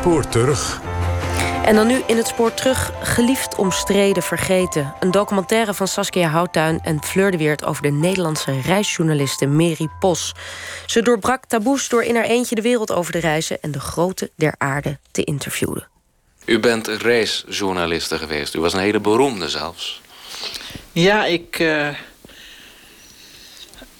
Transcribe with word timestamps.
spoor 0.00 0.28
terug. 0.28 0.80
En 1.64 1.74
dan 1.74 1.86
nu 1.86 2.02
in 2.06 2.16
het 2.16 2.26
spoor 2.26 2.54
terug, 2.54 2.92
geliefd 3.02 3.54
omstreden 3.54 4.22
vergeten. 4.22 4.94
Een 5.00 5.10
documentaire 5.10 5.74
van 5.74 5.88
Saskia 5.88 6.28
Houttuin 6.28 6.80
en 6.82 7.02
Fleur 7.04 7.30
de 7.30 7.36
Weert... 7.36 7.64
over 7.64 7.82
de 7.82 7.90
Nederlandse 7.90 8.60
reisjournaliste 8.60 9.46
Mary 9.46 9.88
Pos. 9.98 10.34
Ze 10.86 11.02
doorbrak 11.02 11.44
taboes 11.44 11.88
door 11.88 12.02
in 12.02 12.14
haar 12.14 12.24
eentje 12.24 12.54
de 12.54 12.62
wereld 12.62 12.92
over 12.92 13.12
te 13.12 13.18
reizen... 13.18 13.60
en 13.60 13.70
de 13.70 13.80
grote 13.80 14.30
der 14.34 14.54
aarde 14.58 14.98
te 15.10 15.24
interviewen. 15.24 15.88
U 16.44 16.58
bent 16.58 16.86
reisjournaliste 16.86 18.18
geweest. 18.18 18.54
U 18.54 18.60
was 18.60 18.72
een 18.72 18.80
hele 18.80 19.00
beroemde 19.00 19.48
zelfs. 19.48 20.00
Ja, 20.92 21.24
ik 21.24 21.58
uh, 21.58 21.88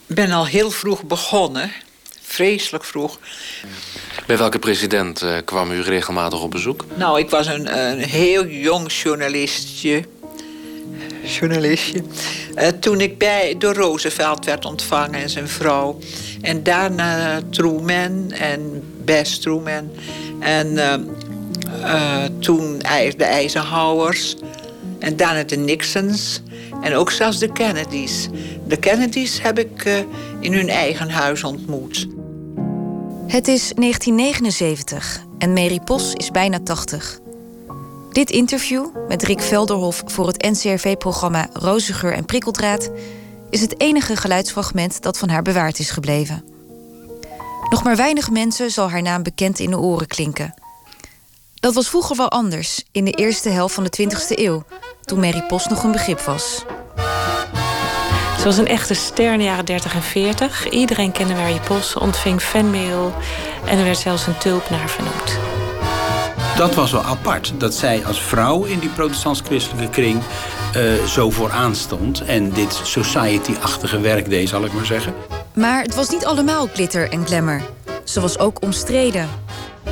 ben 0.07 0.31
al 0.31 0.47
heel 0.47 0.71
vroeg 0.71 1.03
begonnen. 1.03 1.73
Vreselijk 2.23 2.85
vroeg. 2.85 3.19
Bij 4.27 4.39
welke 4.39 4.59
president 4.59 5.23
uh, 5.23 5.37
kwam 5.45 5.71
u 5.71 5.83
regelmatig 5.83 6.43
op 6.43 6.51
bezoek? 6.51 6.85
Nou, 6.95 7.19
ik 7.19 7.31
was 7.31 7.47
een, 7.47 7.99
heel 7.99 8.47
jong 8.47 8.93
journalistje. 8.93 10.05
Journalistje. 11.25 12.03
Uh, 12.57 12.67
toen 12.69 13.01
ik 13.01 13.19
bij, 13.19 13.55
door 13.59 13.75
Roosevelt 13.75 14.45
werd 14.45 14.65
ontvangen 14.65 15.21
en 15.21 15.31
zijn 15.31 15.49
vrouw. 15.49 15.99
En 16.41 16.63
daarna 16.63 17.41
Truman 17.51 18.31
en 18.31 18.83
Best 19.05 19.43
Truman. 19.43 19.91
En 20.41 20.73
uh, 20.73 22.25
toen 22.39 22.79
de 23.17 23.25
Eisenhowers. 23.25 24.37
En 24.99 25.17
daarna 25.17 25.43
de 25.43 25.57
Nixons. 25.57 26.43
En 26.83 26.95
ook 26.95 27.11
zelfs 27.11 27.39
de 27.39 27.53
Kennedys. 27.53 28.29
De 28.67 28.77
Kennedys 28.77 29.43
heb 29.43 29.59
ik 29.59 30.05
in 30.41 30.53
hun 30.53 30.69
eigen 30.69 31.11
huis 31.11 31.45
ontmoet. 31.45 32.07
Het 33.31 33.49
is 33.49 33.73
1979 33.75 35.25
en 35.39 35.53
Mary 35.53 35.81
Pos 35.81 36.13
is 36.13 36.31
bijna 36.31 36.61
80. 36.61 37.19
Dit 38.13 38.31
interview 38.31 38.87
met 39.09 39.23
Rick 39.23 39.41
Velderhof 39.41 40.03
voor 40.07 40.27
het 40.27 40.43
NCRV-programma 40.43 41.49
Rozengeur 41.53 42.13
en 42.13 42.25
Prikkeldraad 42.25 42.91
is 43.51 43.61
het 43.61 43.81
enige 43.81 44.17
geluidsfragment 44.17 45.03
dat 45.03 45.19
van 45.19 45.29
haar 45.29 45.43
bewaard 45.43 45.79
is 45.79 45.91
gebleven. 45.91 46.45
Nog 47.71 47.83
maar 47.83 47.97
weinig 47.97 48.31
mensen 48.31 48.71
zal 48.71 48.91
haar 48.91 49.03
naam 49.03 49.23
bekend 49.23 49.59
in 49.59 49.71
de 49.71 49.79
oren 49.79 50.07
klinken. 50.07 50.55
Dat 51.55 51.75
was 51.75 51.89
vroeger 51.89 52.17
wel 52.17 52.31
anders, 52.31 52.85
in 52.93 53.05
de 53.05 53.13
eerste 53.13 53.49
helft 53.49 53.75
van 53.75 53.85
de 53.85 54.03
20e 54.03 54.39
eeuw, 54.39 54.65
toen 55.01 55.21
Mary 55.21 55.43
Pos 55.43 55.67
nog 55.67 55.85
een 55.85 55.93
begrip 55.93 56.21
was. 56.21 56.65
Ze 58.41 58.47
was 58.47 58.59
een 58.59 58.67
echte 58.67 58.95
ster 58.95 59.33
in 59.33 59.39
de 59.39 59.45
jaren 59.45 59.65
30 59.65 59.95
en 59.95 60.03
40. 60.03 60.71
Iedereen 60.71 61.13
kende 61.13 61.35
Mary 61.35 61.61
Pos, 61.67 61.95
ontving 61.95 62.41
fanmail 62.43 63.15
en 63.65 63.79
er 63.79 63.85
werd 63.85 63.99
zelfs 63.99 64.27
een 64.27 64.39
tulp 64.39 64.71
naar 64.71 64.79
haar 64.79 64.89
vernoemd. 64.89 65.39
Dat 66.57 66.75
was 66.75 66.93
wel 66.93 67.03
apart, 67.03 67.53
dat 67.59 67.75
zij 67.75 68.05
als 68.07 68.23
vrouw 68.23 68.65
in 68.65 68.79
die 68.79 68.89
protestants-christelijke 68.89 69.89
kring 69.91 70.23
uh, 70.77 71.05
zo 71.05 71.31
vooraan 71.31 71.75
stond 71.75 72.25
en 72.25 72.51
dit 72.51 72.81
society-achtige 72.83 74.01
werk 74.01 74.31
deed, 74.31 74.49
zal 74.49 74.65
ik 74.65 74.73
maar 74.73 74.87
zeggen. 74.87 75.15
Maar 75.55 75.83
het 75.83 75.95
was 75.95 76.11
niet 76.11 76.25
allemaal 76.25 76.69
glitter 76.73 77.11
en 77.11 77.27
glamour. 77.27 77.63
Ze 78.05 78.21
was 78.21 78.39
ook 78.39 78.63
omstreden. 78.63 79.29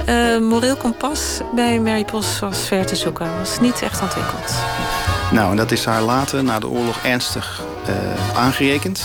Uh, 0.08 0.38
moreel 0.38 0.76
kompas 0.76 1.40
bij 1.54 1.80
Mary 1.80 2.04
Pos 2.04 2.38
was 2.38 2.58
ver 2.58 2.86
te 2.86 2.96
zoeken, 2.96 3.38
was 3.38 3.60
niet 3.60 3.82
echt 3.82 4.02
ontwikkeld. 4.02 4.52
Nou, 5.32 5.50
en 5.50 5.56
dat 5.56 5.70
is 5.70 5.84
haar 5.84 6.02
later, 6.02 6.44
na 6.44 6.58
de 6.58 6.68
oorlog, 6.68 6.96
ernstig 7.02 7.62
uh, 7.88 8.38
aangerekend. 8.38 9.02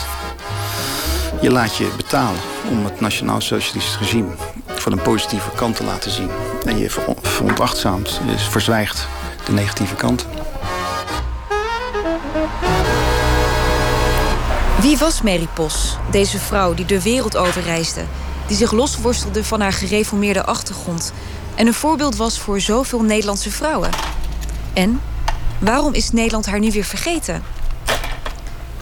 Je 1.42 1.52
laat 1.52 1.76
je 1.76 1.92
betalen 1.98 2.40
om 2.70 2.86
het 2.86 3.00
nationaal 3.00 3.42
socialistisch 3.42 3.98
regime 4.00 4.30
van 4.66 4.92
een 4.92 5.02
positieve 5.02 5.50
kant 5.56 5.76
te 5.76 5.84
laten 5.84 6.12
zien. 6.12 6.30
En 6.66 6.78
je 6.78 6.90
veronachtzaamt, 7.22 8.22
dus 8.26 8.44
verzwijgt 8.44 9.08
de 9.45 9.52
negatieve 9.52 9.95
kanten. 9.95 10.28
Wie 14.82 14.98
was 14.98 15.22
Mary 15.22 15.48
Pos, 15.54 15.98
deze 16.12 16.39
vrouw 16.39 16.73
die 16.73 16.86
de 16.86 17.02
wereld 17.02 17.38
overreisde, 17.38 18.02
die 18.48 18.58
zich 18.58 18.72
losworstelde 18.72 19.44
van 19.44 19.62
haar 19.62 19.73
gereformeerde 19.73 20.44
achtergrond 20.44 21.14
en 21.56 21.67
een 21.67 21.73
voorbeeld 21.73 22.16
was 22.16 22.39
voor 22.39 22.60
zoveel 22.60 23.02
Nederlandse 23.02 23.52
vrouwen? 23.52 23.89
En 24.73 25.02
waarom 25.64 25.94
is 25.94 26.12
Nederland 26.12 26.46
haar 26.46 26.60
nu 26.60 26.72
weer 26.72 26.84
vergeten? 26.84 27.44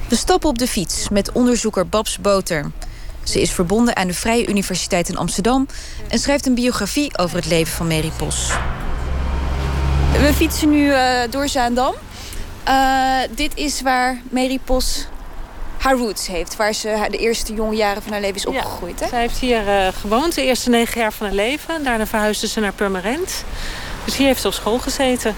We 0.07 0.15
stappen 0.15 0.49
op 0.49 0.57
de 0.57 0.67
fiets 0.67 1.09
met 1.09 1.31
onderzoeker 1.31 1.87
Babs 1.87 2.19
Boter. 2.19 2.71
Ze 3.23 3.41
is 3.41 3.51
verbonden 3.51 3.95
aan 3.95 4.07
de 4.07 4.13
Vrije 4.13 4.47
Universiteit 4.47 5.09
in 5.09 5.17
Amsterdam 5.17 5.67
en 6.07 6.19
schrijft 6.19 6.45
een 6.45 6.55
biografie 6.55 7.17
over 7.17 7.35
het 7.35 7.45
leven 7.45 7.73
van 7.73 7.87
Mary 7.87 8.11
Pos. 8.17 8.51
We 10.11 10.33
fietsen 10.33 10.69
nu 10.69 10.85
uh, 10.85 11.19
door 11.29 11.47
Zaandam. 11.47 11.93
Uh, 12.67 13.17
dit 13.35 13.51
is 13.55 13.81
waar 13.81 14.21
Mary 14.29 14.59
Pos 14.63 15.07
haar 15.77 15.95
roots 15.95 16.27
heeft, 16.27 16.55
waar 16.55 16.73
ze 16.73 17.07
de 17.11 17.17
eerste 17.17 17.53
jonge 17.53 17.75
jaren 17.75 18.01
van 18.01 18.11
haar 18.11 18.21
leven 18.21 18.35
is 18.35 18.45
opgegroeid. 18.45 18.99
Ja, 18.99 19.07
Zij 19.07 19.19
heeft 19.19 19.37
hier 19.37 19.67
uh, 19.67 19.87
gewoond 20.01 20.35
de 20.35 20.43
eerste 20.45 20.69
negen 20.69 21.01
jaar 21.01 21.13
van 21.13 21.25
haar 21.27 21.35
leven. 21.35 21.83
Daarna 21.83 22.05
verhuisde 22.05 22.47
ze 22.47 22.59
naar 22.59 22.73
Purmerend. 22.73 23.43
Dus 24.05 24.15
hier 24.15 24.27
heeft 24.27 24.41
ze 24.41 24.47
op 24.47 24.53
school 24.53 24.79
gezeten. 24.79 25.35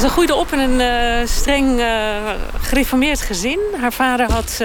Ze 0.00 0.08
groeide 0.08 0.34
op 0.34 0.52
in 0.52 0.58
een 0.58 0.80
uh, 0.80 1.28
streng 1.28 1.78
uh, 1.78 2.30
gereformeerd 2.60 3.20
gezin. 3.20 3.60
Haar 3.80 3.92
vader 3.92 4.32
had, 4.32 4.58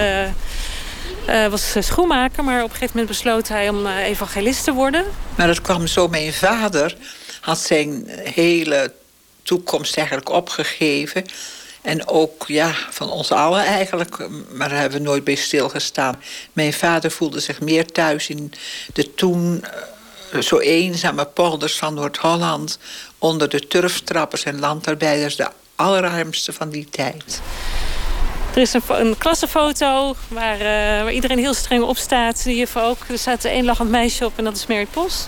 uh, 1.27 1.47
was 1.47 1.75
schoenmaker, 1.79 2.43
maar 2.43 2.57
op 2.57 2.69
een 2.69 2.71
gegeven 2.71 2.91
moment 2.91 3.07
besloot 3.07 3.47
hij 3.47 3.69
om 3.69 3.87
evangelist 3.87 4.63
te 4.63 4.73
worden. 4.73 5.05
Maar 5.35 5.47
dat 5.47 5.61
kwam 5.61 5.87
zo. 5.87 6.07
Mijn 6.07 6.33
vader 6.33 6.97
had 7.41 7.59
zijn 7.59 8.05
hele 8.23 8.93
toekomst 9.43 9.97
eigenlijk 9.97 10.29
opgegeven. 10.29 11.25
En 11.81 12.07
ook 12.07 12.43
ja, 12.47 12.73
van 12.89 13.09
ons 13.09 13.31
allen 13.31 13.65
eigenlijk, 13.65 14.27
maar 14.51 14.69
daar 14.69 14.79
hebben 14.79 14.97
we 14.97 15.05
nooit 15.05 15.23
bij 15.23 15.35
stilgestaan. 15.35 16.21
Mijn 16.53 16.73
vader 16.73 17.11
voelde 17.11 17.39
zich 17.39 17.61
meer 17.61 17.85
thuis 17.85 18.29
in 18.29 18.53
de 18.93 19.13
toen 19.13 19.65
zo 20.41 20.59
eenzame 20.59 21.25
polders 21.25 21.77
van 21.77 21.93
Noord-Holland 21.93 22.79
onder 23.17 23.49
de 23.49 23.67
turftrappers 23.67 24.43
en 24.43 24.59
landarbeiders 24.59 25.35
de 25.35 25.47
allerarmste 25.75 26.53
van 26.53 26.69
die 26.69 26.87
tijd. 26.89 27.41
Er 28.53 28.61
is 28.61 28.73
een, 28.87 29.17
klassenfoto 29.17 30.15
waar, 30.27 30.59
uh, 30.59 31.03
waar, 31.03 31.13
iedereen 31.13 31.37
heel 31.37 31.53
streng 31.53 31.83
op 31.83 31.97
staat. 31.97 32.43
Je 32.45 32.67
ook. 32.75 32.97
Er 33.07 33.17
staat 33.17 33.43
één 33.43 33.65
lachend 33.65 33.89
meisje 33.89 34.25
op 34.25 34.31
en 34.35 34.43
dat 34.43 34.55
is 34.55 34.67
Mary 34.67 34.87
Pos. 34.91 35.27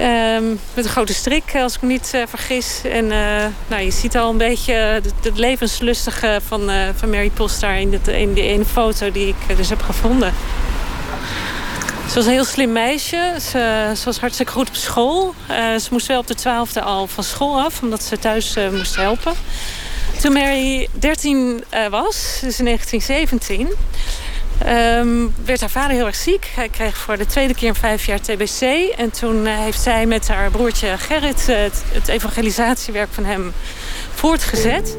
Um, 0.00 0.60
met 0.74 0.84
een 0.84 0.90
grote 0.90 1.14
strik, 1.14 1.54
als 1.56 1.74
ik 1.74 1.82
me 1.82 1.88
niet 1.88 2.12
uh, 2.14 2.22
vergis. 2.28 2.80
En 2.84 3.06
nou, 3.66 3.82
je 3.82 3.90
ziet 3.90 4.16
al 4.16 4.30
een 4.30 4.36
beetje 4.36 4.74
het 5.22 5.38
levenslustige 5.38 6.40
van, 6.46 6.70
van 6.96 7.10
Mary 7.10 7.30
Pos 7.30 7.58
daar 7.58 7.80
in, 7.80 7.90
dit, 7.90 8.08
in 8.08 8.32
die 8.32 8.44
ene 8.44 8.64
foto 8.64 9.12
die 9.12 9.28
ik 9.28 9.56
dus 9.56 9.68
heb 9.68 9.82
gevonden. 9.82 10.34
Ze 12.08 12.14
was 12.14 12.26
een 12.26 12.32
heel 12.32 12.44
slim 12.44 12.72
meisje. 12.72 13.36
Ze, 13.40 13.92
ze 13.96 14.04
was 14.04 14.18
hartstikke 14.18 14.52
goed 14.52 14.68
op 14.68 14.74
school. 14.74 15.34
Uh, 15.50 15.56
ze 15.76 15.88
moest 15.90 16.06
wel 16.06 16.18
op 16.18 16.26
de 16.26 16.34
twaalfde 16.34 16.80
al 16.82 17.06
van 17.06 17.24
school 17.24 17.60
af, 17.60 17.82
omdat 17.82 18.02
ze 18.02 18.18
thuis 18.18 18.56
uh, 18.56 18.70
moest 18.70 18.96
helpen. 18.96 19.32
Toen 20.20 20.32
Mary 20.32 20.88
13 20.92 21.64
uh, 21.74 21.86
was, 21.86 22.38
dus 22.40 22.58
in 22.58 22.64
1917... 22.64 23.68
Um, 24.66 25.34
werd 25.44 25.60
haar 25.60 25.70
vader 25.70 25.96
heel 25.96 26.06
erg 26.06 26.14
ziek. 26.14 26.52
Hij 26.54 26.68
kreeg 26.68 26.96
voor 26.96 27.16
de 27.16 27.26
tweede 27.26 27.54
keer 27.54 27.68
in 27.68 27.74
vijf 27.74 28.06
jaar 28.06 28.20
TBC. 28.20 28.60
En 28.96 29.10
toen 29.10 29.46
heeft 29.46 29.80
zij 29.80 30.06
met 30.06 30.28
haar 30.28 30.50
broertje 30.50 30.98
Gerrit 30.98 31.46
het, 31.46 31.82
het 31.92 32.08
evangelisatiewerk 32.08 33.08
van 33.12 33.24
hem 33.24 33.52
voortgezet. 34.14 34.96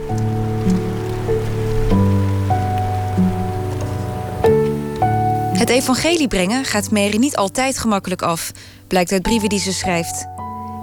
Het 5.66 5.73
evangelie 5.73 6.28
brengen 6.28 6.66
gaat 6.66 6.91
Mary 6.91 7.17
niet 7.17 7.35
altijd 7.35 7.78
gemakkelijk 7.78 8.22
af, 8.22 8.52
blijkt 8.88 9.12
uit 9.12 9.22
brieven 9.22 9.50
die 9.50 9.59
ze 9.59 9.73
schrijft. 9.73 10.26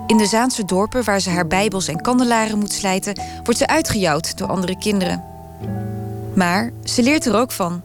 In 0.06 0.17
de 0.17 0.26
Zaanse 0.26 0.64
dorpen 0.64 1.05
waar 1.05 1.20
ze 1.20 1.31
haar 1.31 1.46
bijbels 1.46 1.88
en 1.88 2.00
kandelaren 2.00 2.58
moet 2.58 2.73
slijten, 2.73 3.20
wordt 3.43 3.58
ze 3.58 3.67
uitgejouwd 3.67 4.38
door 4.38 4.49
andere 4.49 4.79
kinderen. 4.79 5.25
Maar 6.34 6.73
ze 6.84 7.02
leert 7.02 7.26
er 7.26 7.37
ook 7.37 7.52
van. 7.52 7.82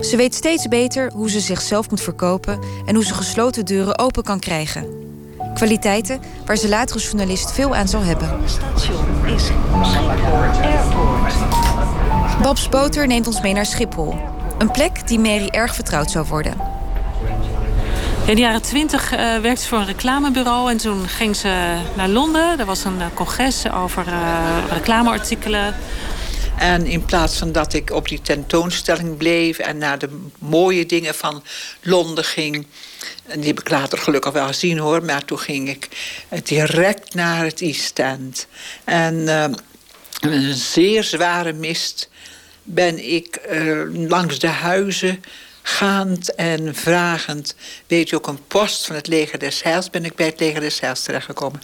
Ze 0.00 0.16
weet 0.16 0.34
steeds 0.34 0.68
beter 0.68 1.12
hoe 1.12 1.30
ze 1.30 1.40
zichzelf 1.40 1.90
moet 1.90 2.00
verkopen 2.00 2.58
en 2.86 2.94
hoe 2.94 3.04
ze 3.04 3.14
gesloten 3.14 3.64
deuren 3.64 3.98
open 3.98 4.22
kan 4.22 4.38
krijgen. 4.38 4.86
Kwaliteiten 5.54 6.20
waar 6.46 6.56
ze 6.56 6.68
later 6.68 6.94
als 6.94 7.04
journalist 7.04 7.52
veel 7.52 7.74
aan 7.74 7.88
zal 7.88 8.02
hebben. 8.02 8.40
Station 8.44 9.26
is 9.26 9.50
Airport. 10.62 11.36
Babs 12.42 12.68
Boter 12.68 13.06
neemt 13.06 13.26
ons 13.26 13.40
mee 13.40 13.52
naar 13.52 13.66
Schiphol, 13.66 14.14
een 14.58 14.70
plek 14.70 15.08
die 15.08 15.18
Mary 15.18 15.48
erg 15.50 15.74
vertrouwd 15.74 16.10
zou 16.10 16.26
worden. 16.26 16.74
In 18.26 18.34
de 18.34 18.40
jaren 18.40 18.62
twintig 18.62 19.12
uh, 19.12 19.18
werkte 19.38 19.62
ze 19.62 19.68
voor 19.68 19.78
een 19.78 19.86
reclamebureau 19.86 20.70
en 20.70 20.76
toen 20.76 21.08
ging 21.08 21.36
ze 21.36 21.78
naar 21.96 22.08
Londen. 22.08 22.58
Er 22.58 22.64
was 22.64 22.84
een 22.84 22.98
uh, 22.98 23.06
congres 23.14 23.70
over 23.70 24.06
uh, 24.06 24.58
reclameartikelen. 24.70 25.74
En 26.58 26.86
in 26.86 27.04
plaats 27.04 27.36
van 27.36 27.52
dat 27.52 27.72
ik 27.72 27.90
op 27.90 28.08
die 28.08 28.20
tentoonstelling 28.20 29.16
bleef 29.16 29.58
en 29.58 29.78
naar 29.78 29.98
de 29.98 30.20
mooie 30.38 30.86
dingen 30.86 31.14
van 31.14 31.42
Londen 31.82 32.24
ging. 32.24 32.66
En 33.26 33.38
die 33.40 33.48
heb 33.48 33.60
ik 33.60 33.70
later 33.70 33.98
gelukkig 33.98 34.32
wel 34.32 34.46
gezien 34.46 34.78
hoor. 34.78 35.04
Maar 35.04 35.24
toen 35.24 35.38
ging 35.38 35.68
ik 35.68 35.88
direct 36.42 37.14
naar 37.14 37.44
het 37.44 37.60
East 37.60 37.98
End. 37.98 38.46
En 38.84 39.14
uh, 39.14 39.44
een 40.20 40.54
zeer 40.54 41.04
zware 41.04 41.52
mist 41.52 42.08
ben 42.66 43.12
ik 43.12 43.40
uh, 43.50 44.08
langs 44.08 44.38
de 44.38 44.46
huizen 44.46 45.22
gaand 45.62 46.34
en 46.34 46.74
vragend. 46.74 47.54
Weet 47.86 48.08
je 48.08 48.16
ook 48.16 48.26
een 48.26 48.46
post 48.46 48.86
van 48.86 48.94
het 48.94 49.06
leger 49.06 49.38
des 49.38 49.62
Heils? 49.62 49.90
Ben 49.90 50.04
ik 50.04 50.14
bij 50.14 50.26
het 50.26 50.40
leger 50.40 50.60
des 50.60 50.80
Heils 50.80 51.02
terechtgekomen. 51.02 51.60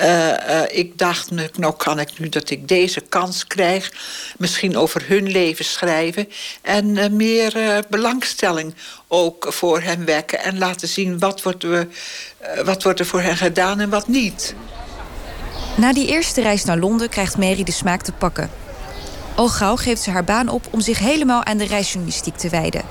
Uh, 0.00 0.28
uh, 0.28 0.62
ik 0.68 0.98
dacht, 0.98 1.30
nou 1.56 1.74
kan 1.76 2.00
ik 2.00 2.18
nu 2.18 2.28
dat 2.28 2.50
ik 2.50 2.68
deze 2.68 3.00
kans 3.00 3.46
krijg... 3.46 3.92
misschien 4.36 4.76
over 4.76 5.02
hun 5.08 5.30
leven 5.30 5.64
schrijven... 5.64 6.28
en 6.62 7.16
meer 7.16 7.84
belangstelling 7.88 8.74
ook 9.08 9.46
voor 9.48 9.80
hen 9.80 10.04
wekken... 10.04 10.38
en 10.38 10.58
laten 10.58 10.88
zien 10.88 11.18
wat 11.18 11.42
wordt, 11.42 11.66
wat 12.64 12.82
wordt 12.82 13.00
er 13.00 13.06
voor 13.06 13.20
hen 13.20 13.36
gedaan 13.36 13.80
en 13.80 13.90
wat 13.90 14.08
niet. 14.08 14.54
Na 15.76 15.92
die 15.92 16.06
eerste 16.06 16.42
reis 16.42 16.64
naar 16.64 16.78
Londen 16.78 17.08
krijgt 17.08 17.36
Mary 17.36 17.64
de 17.64 17.72
smaak 17.72 18.02
te 18.02 18.12
pakken. 18.12 18.63
Al 19.34 19.48
gauw 19.48 19.76
geeft 19.76 20.02
ze 20.02 20.10
haar 20.10 20.24
baan 20.24 20.48
op 20.48 20.66
om 20.70 20.80
zich 20.80 20.98
helemaal 20.98 21.44
aan 21.44 21.56
de 21.56 21.66
reisjournalistiek 21.66 22.36
te 22.36 22.48
wijden. 22.48 22.82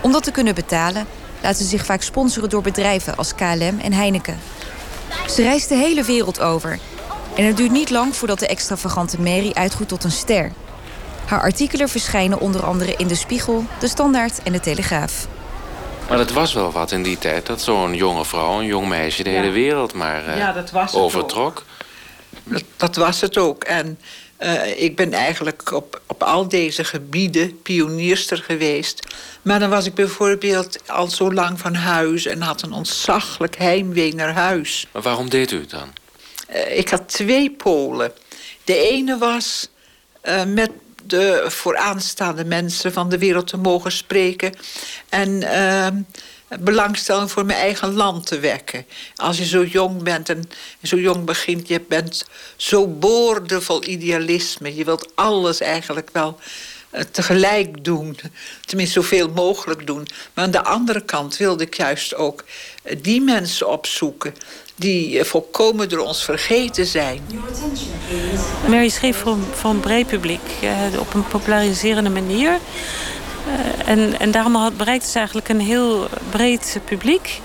Om 0.00 0.12
dat 0.12 0.22
te 0.22 0.30
kunnen 0.30 0.54
betalen, 0.54 1.06
laat 1.42 1.56
ze 1.56 1.64
zich 1.64 1.84
vaak 1.84 2.02
sponsoren 2.02 2.48
door 2.48 2.62
bedrijven 2.62 3.16
als 3.16 3.34
KLM 3.34 3.78
en 3.82 3.92
Heineken. 3.92 4.38
Ze 5.28 5.42
reist 5.42 5.68
de 5.68 5.74
hele 5.74 6.02
wereld 6.02 6.40
over. 6.40 6.78
En 7.36 7.44
het 7.44 7.56
duurt 7.56 7.70
niet 7.70 7.90
lang 7.90 8.16
voordat 8.16 8.38
de 8.38 8.46
extravagante 8.46 9.20
Mary 9.20 9.50
uitgroeit 9.52 9.88
tot 9.88 10.04
een 10.04 10.10
ster. 10.10 10.52
Haar 11.26 11.40
artikelen 11.40 11.88
verschijnen 11.88 12.40
onder 12.40 12.64
andere 12.64 12.94
in 12.96 13.06
De 13.06 13.14
Spiegel, 13.14 13.64
De 13.78 13.88
Standaard 13.88 14.42
en 14.42 14.52
De 14.52 14.60
Telegraaf. 14.60 15.26
Maar 16.08 16.18
het 16.18 16.32
was 16.32 16.52
wel 16.52 16.72
wat 16.72 16.92
in 16.92 17.02
die 17.02 17.18
tijd 17.18 17.46
dat 17.46 17.60
zo'n 17.60 17.94
jonge 17.94 18.24
vrouw, 18.24 18.58
een 18.58 18.66
jong 18.66 18.88
meisje, 18.88 19.22
de 19.22 19.30
hele 19.30 19.50
wereld 19.50 19.94
maar 19.94 20.28
uh, 20.28 20.36
ja, 20.36 20.52
dat 20.52 20.70
was 20.70 20.94
overtrok. 20.94 21.64
Dat, 22.44 22.62
dat, 22.76 22.96
was 22.96 23.20
het 23.20 23.38
ook. 23.38 23.64
En 23.64 23.98
uh, 24.38 24.82
ik 24.82 24.96
ben 24.96 25.12
eigenlijk 25.12 25.72
op, 25.72 26.00
op 26.06 26.22
al 26.22 26.48
deze 26.48 26.84
gebieden 26.84 27.62
pionierster 27.62 28.38
geweest. 28.38 29.06
Maar 29.42 29.58
dan 29.58 29.70
was 29.70 29.86
ik 29.86 29.94
bijvoorbeeld 29.94 30.88
al 30.88 31.08
zo 31.08 31.32
lang 31.32 31.60
van 31.60 31.74
huis 31.74 32.26
en 32.26 32.42
had 32.42 32.62
een 32.62 32.72
ontzaglijk 32.72 33.56
heimwee 33.56 34.14
naar 34.14 34.32
huis. 34.32 34.86
Maar 34.92 35.02
waarom 35.02 35.30
deed 35.30 35.50
u 35.50 35.60
het 35.60 35.70
dan? 35.70 35.92
Uh, 36.50 36.78
ik 36.78 36.88
had 36.88 37.08
twee 37.08 37.50
polen. 37.50 38.12
De 38.64 38.76
ene 38.76 39.18
was 39.18 39.68
uh, 40.24 40.44
met 40.44 40.70
de 41.06 41.44
vooraanstaande 41.48 42.44
mensen 42.44 42.92
van 42.92 43.08
de 43.08 43.18
wereld 43.18 43.46
te 43.46 43.56
mogen 43.56 43.92
spreken. 43.92 44.54
En 45.08 45.42
belangstelling 46.60 47.30
voor 47.30 47.44
mijn 47.44 47.58
eigen 47.58 47.94
land 47.94 48.26
te 48.26 48.38
wekken. 48.38 48.86
Als 49.16 49.38
je 49.38 49.44
zo 49.44 49.64
jong 49.64 50.02
bent 50.02 50.28
en 50.28 50.50
zo 50.82 50.96
jong 50.96 51.24
begint, 51.24 51.68
je 51.68 51.80
bent 51.88 52.26
zo 52.56 52.86
boordevol 52.86 53.84
idealisme. 53.84 54.74
Je 54.74 54.84
wilt 54.84 55.10
alles 55.14 55.60
eigenlijk 55.60 56.10
wel 56.12 56.38
uh, 56.94 57.00
tegelijk 57.00 57.84
doen. 57.84 58.18
Tenminste, 58.66 59.00
zoveel 59.00 59.28
mogelijk 59.28 59.86
doen. 59.86 60.06
Maar 60.34 60.44
aan 60.44 60.50
de 60.50 60.64
andere 60.64 61.00
kant 61.00 61.36
wilde 61.36 61.64
ik 61.64 61.74
juist 61.74 62.14
ook 62.14 62.44
uh, 62.84 62.96
die 63.02 63.20
mensen 63.20 63.68
opzoeken 63.68 64.34
die 64.76 65.18
uh, 65.18 65.24
volkomen 65.24 65.88
door 65.88 66.06
ons 66.06 66.24
vergeten 66.24 66.86
zijn. 66.86 67.20
Mary 68.68 68.88
schreef 68.88 69.16
voor, 69.16 69.36
voor 69.52 69.70
een 69.70 69.80
breed 69.80 70.06
publiek 70.06 70.40
op 70.98 71.14
een 71.14 71.26
populariserende 71.26 72.10
manier. 72.10 72.58
Uh, 73.46 73.88
en, 73.88 74.18
en 74.18 74.30
daarom 74.30 74.54
had, 74.54 74.76
bereikte 74.76 75.10
ze 75.10 75.16
eigenlijk 75.16 75.48
een 75.48 75.60
heel 75.60 76.08
breed 76.30 76.80
publiek. 76.84 77.40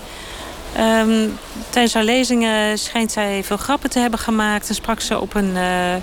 Um, 0.78 1.38
tijdens 1.70 1.94
haar 1.94 2.04
lezingen 2.04 2.78
schijnt 2.78 3.12
zij 3.12 3.44
veel 3.44 3.56
grappen 3.56 3.90
te 3.90 3.98
hebben 3.98 4.18
gemaakt 4.18 4.68
en 4.68 4.74
sprak 4.74 5.00
ze 5.00 5.20
op 5.20 5.34
een 5.34 5.50
uh, 5.54 5.94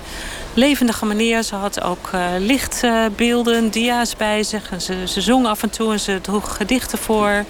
levendige 0.54 1.04
manier. 1.04 1.42
Ze 1.42 1.54
had 1.54 1.82
ook 1.82 2.10
uh, 2.14 2.20
lichtbeelden, 2.38 3.70
dia's 3.70 4.16
bij 4.16 4.42
zich. 4.42 4.70
En 4.70 4.80
ze, 4.80 5.02
ze 5.06 5.20
zong 5.20 5.46
af 5.46 5.62
en 5.62 5.70
toe 5.70 5.92
en 5.92 6.00
ze 6.00 6.20
droeg 6.20 6.56
gedichten 6.56 6.98
voor. 6.98 7.44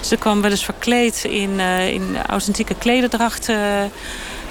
Ze 0.00 0.16
kwam 0.16 0.40
wel 0.40 0.50
eens 0.50 0.64
verkleed 0.64 1.24
in, 1.24 1.60
in 1.90 2.16
authentieke 2.26 2.74
klederdrachten 2.74 3.92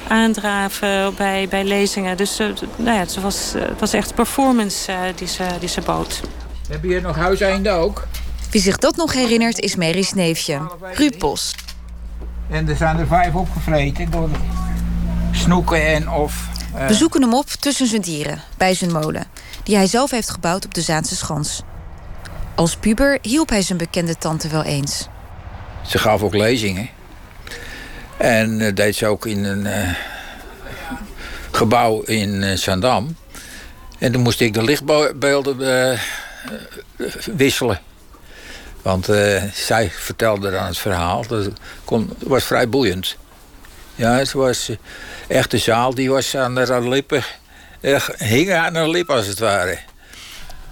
aandraven 0.07 1.15
bij, 1.15 1.47
bij 1.49 1.63
lezingen. 1.63 2.17
Dus 2.17 2.37
nou 2.75 2.95
ja, 2.95 2.99
het, 2.99 3.21
was, 3.21 3.53
het 3.55 3.79
was 3.79 3.93
echt 3.93 4.15
performance 4.15 4.91
die, 5.15 5.27
ze, 5.27 5.43
die 5.59 5.69
ze 5.69 5.81
bood. 5.81 6.21
Heb 6.69 6.83
je 6.83 7.01
nog 7.01 7.15
huiseinden 7.15 7.73
ook? 7.73 8.07
Wie 8.51 8.61
zich 8.61 8.77
dat 8.77 8.95
nog 8.95 9.13
herinnert 9.13 9.59
is 9.59 9.75
Mary's 9.75 10.13
neefje, 10.13 10.61
Ruud 10.93 11.17
Bos. 11.17 11.55
En 12.49 12.69
er 12.69 12.75
zijn 12.75 12.97
er 12.97 13.07
vijf 13.07 13.33
opgevreten 13.33 14.11
door 14.11 14.29
snoeken 15.31 15.87
en 15.87 16.09
of... 16.09 16.47
Uh... 16.75 16.87
We 16.87 16.93
zoeken 16.93 17.21
hem 17.21 17.33
op 17.33 17.45
tussen 17.47 17.87
zijn 17.87 18.01
dieren, 18.01 18.41
bij 18.57 18.73
zijn 18.73 18.91
molen... 18.91 19.25
die 19.63 19.75
hij 19.75 19.87
zelf 19.87 20.11
heeft 20.11 20.29
gebouwd 20.29 20.65
op 20.65 20.73
de 20.73 20.81
Zaanse 20.81 21.15
Schans. 21.15 21.61
Als 22.55 22.75
puber 22.75 23.17
hielp 23.21 23.49
hij 23.49 23.61
zijn 23.61 23.77
bekende 23.77 24.17
tante 24.17 24.47
wel 24.47 24.63
eens. 24.63 25.07
Ze 25.87 25.97
gaf 25.97 26.21
ook 26.21 26.33
lezingen. 26.33 26.89
En 28.17 28.59
uh, 28.59 28.75
deed 28.75 28.95
ze 28.95 29.05
ook 29.05 29.25
in 29.25 29.43
een 29.43 29.65
uh, 29.65 29.89
gebouw 31.51 32.01
in 32.01 32.41
uh, 32.41 32.55
Zandam. 32.55 33.15
En 33.97 34.11
toen 34.11 34.21
moest 34.21 34.41
ik 34.41 34.53
de 34.53 34.63
lichtbeelden 34.63 35.99
wisselen. 37.35 37.79
Want 38.81 39.09
uh, 39.09 39.43
zij 39.53 39.89
vertelde 39.89 40.51
dan 40.51 40.65
het 40.65 40.77
verhaal. 40.77 41.27
Dat 41.27 41.49
kon, 41.83 42.13
was 42.19 42.43
vrij 42.43 42.69
boeiend. 42.69 43.17
Ja, 43.95 44.11
het 44.13 44.31
was 44.31 44.69
uh, 44.69 44.75
echt 45.27 45.51
de 45.51 45.57
zaal 45.57 45.93
die 45.93 46.09
was 46.09 46.35
aan 46.35 46.55
de 46.55 46.87
lippen. 46.89 47.23
Hing 48.17 48.51
aan 48.51 48.73
de 48.73 48.89
lip 48.89 49.09
als 49.09 49.27
het 49.27 49.39
ware. 49.39 49.79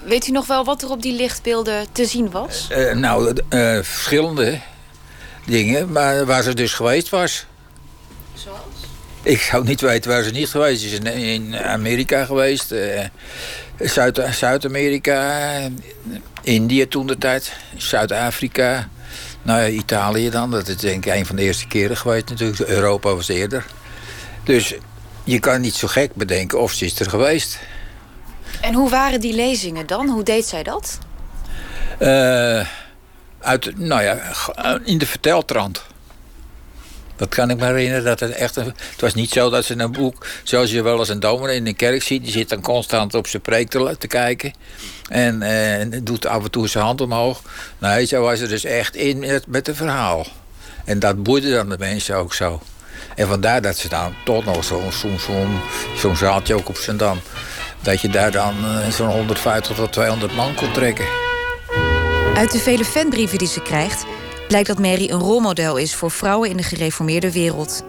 Weet 0.03 0.27
u 0.27 0.31
nog 0.31 0.47
wel 0.47 0.65
wat 0.65 0.81
er 0.81 0.89
op 0.89 1.01
die 1.01 1.13
lichtbeelden 1.13 1.87
te 1.91 2.05
zien 2.05 2.31
was? 2.31 2.67
nou, 2.93 3.33
verschillende 3.81 4.59
dingen, 5.45 5.91
maar 5.91 6.25
waar 6.25 6.43
ze 6.43 6.53
dus 6.53 6.73
geweest 6.73 7.09
was. 7.09 7.45
Zoals? 8.33 8.59
Ik 9.21 9.41
zou 9.41 9.63
niet 9.63 9.81
weten 9.81 10.11
waar 10.11 10.23
ze 10.23 10.29
niet 10.29 10.49
geweest 10.49 10.83
is. 10.83 10.91
In, 10.91 11.05
in 11.05 11.57
Amerika 11.57 12.25
geweest. 12.25 12.73
Zuid-Amerika, 14.31 15.41
India 16.41 16.85
toen 16.89 17.07
de 17.07 17.17
tijd, 17.17 17.53
Zuid-Afrika, 17.75 18.87
nou 19.41 19.61
ja, 19.61 19.67
Italië 19.67 20.29
dan. 20.29 20.51
Dat 20.51 20.67
is 20.67 20.77
denk 20.77 21.05
ik 21.05 21.13
een 21.13 21.25
van 21.25 21.35
de 21.35 21.41
eerste 21.41 21.67
keren 21.67 21.97
geweest 21.97 22.29
natuurlijk. 22.29 22.59
Europa 22.59 23.15
was 23.15 23.27
eerder. 23.27 23.65
Dus 24.43 24.73
je 25.23 25.39
kan 25.39 25.61
niet 25.61 25.75
zo 25.75 25.87
gek 25.87 26.15
bedenken 26.15 26.59
of 26.59 26.71
ze 26.71 26.85
is 26.85 26.99
er 26.99 27.09
geweest. 27.09 27.59
En 28.61 28.73
hoe 28.73 28.89
waren 28.89 29.21
die 29.21 29.33
lezingen 29.33 29.87
dan? 29.87 30.09
Hoe 30.09 30.23
deed 30.23 30.45
zij 30.45 30.63
dat? 30.63 30.99
Uh, 31.99 32.67
uit, 33.39 33.77
nou 33.77 34.03
ja, 34.03 34.17
in 34.83 34.97
de 34.97 35.05
verteltrand. 35.05 35.85
Dat 37.17 37.29
kan 37.29 37.49
ik 37.49 37.57
me 37.57 37.65
herinneren. 37.65 38.03
Dat 38.03 38.19
het, 38.19 38.31
echt 38.31 38.55
het 38.55 38.73
was 38.99 39.13
niet 39.13 39.31
zo 39.31 39.49
dat 39.49 39.65
ze 39.65 39.79
een 39.79 39.91
boek... 39.91 40.25
zoals 40.43 40.71
je 40.71 40.81
wel 40.81 40.99
eens 40.99 41.09
een 41.09 41.19
dominee 41.19 41.55
in 41.55 41.67
een 41.67 41.75
kerk 41.75 42.03
ziet... 42.03 42.23
die 42.23 42.31
zit 42.31 42.49
dan 42.49 42.61
constant 42.61 43.13
op 43.13 43.27
zijn 43.27 43.41
preek 43.41 43.69
te, 43.69 44.07
kijken. 44.07 44.53
En 45.09 45.41
eh, 45.41 45.99
doet 46.03 46.25
af 46.25 46.43
en 46.43 46.51
toe 46.51 46.67
zijn 46.67 46.83
hand 46.83 47.01
omhoog. 47.01 47.41
Nee, 47.77 48.05
zo 48.05 48.21
was 48.21 48.39
er 48.39 48.47
dus 48.47 48.63
echt 48.63 48.95
in 48.95 49.19
met, 49.47 49.67
het 49.67 49.75
verhaal. 49.75 50.25
En 50.85 50.99
dat 50.99 51.23
boeide 51.23 51.51
dan 51.51 51.69
de 51.69 51.77
mensen 51.79 52.15
ook 52.15 52.33
zo. 52.33 52.61
En 53.15 53.27
vandaar 53.27 53.61
dat 53.61 53.77
ze 53.77 53.89
dan 53.89 54.13
toch 54.25 54.45
nog 54.45 54.63
zo'n 54.63 54.91
zo, 54.91 55.07
zo, 55.17 55.47
zo 55.97 56.13
zaaltje 56.13 56.55
ook 56.55 56.69
op 56.69 56.77
Zandam... 56.77 57.19
dat 57.81 58.01
je 58.01 58.09
daar 58.09 58.31
dan 58.31 58.55
uh, 58.63 58.87
zo'n 58.87 59.09
150 59.09 59.75
tot 59.75 59.91
200 59.91 60.35
man 60.35 60.55
kon 60.55 60.71
trekken. 60.71 61.05
Uit 62.35 62.51
de 62.51 62.59
vele 62.59 62.85
fanbrieven 62.85 63.37
die 63.37 63.47
ze 63.47 63.61
krijgt 63.61 64.05
blijkt 64.47 64.67
dat 64.67 64.79
Mary 64.79 65.09
een 65.09 65.19
rolmodel 65.19 65.77
is 65.77 65.95
voor 65.95 66.11
vrouwen 66.11 66.49
in 66.49 66.57
de 66.57 66.63
gereformeerde 66.63 67.31
wereld. 67.31 67.83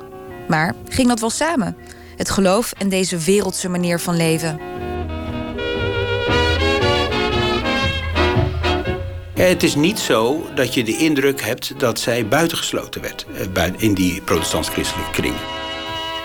Maar 0.48 0.74
ging 0.88 1.08
dat 1.08 1.20
wel 1.20 1.30
samen? 1.30 1.76
Het 2.16 2.30
geloof 2.30 2.72
en 2.78 2.88
deze 2.88 3.18
wereldse 3.18 3.68
manier 3.68 4.00
van 4.00 4.16
leven. 4.16 4.60
Het 9.34 9.62
is 9.62 9.74
niet 9.74 9.98
zo 9.98 10.46
dat 10.54 10.74
je 10.74 10.84
de 10.84 10.96
indruk 10.96 11.42
hebt 11.42 11.80
dat 11.80 12.00
zij 12.00 12.28
buitengesloten 12.28 13.00
werd 13.00 13.26
in 13.76 13.94
die 13.94 14.22
protestants-christelijke 14.22 15.10
kring. 15.10 15.34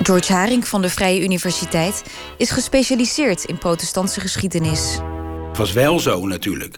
George 0.03 0.33
Haring 0.33 0.67
van 0.67 0.81
de 0.81 0.89
Vrije 0.89 1.21
Universiteit 1.21 2.03
is 2.37 2.49
gespecialiseerd 2.51 3.43
in 3.43 3.57
protestantse 3.57 4.19
geschiedenis. 4.19 4.99
Het 5.47 5.57
was 5.57 5.71
wel 5.71 5.99
zo 5.99 6.25
natuurlijk 6.25 6.77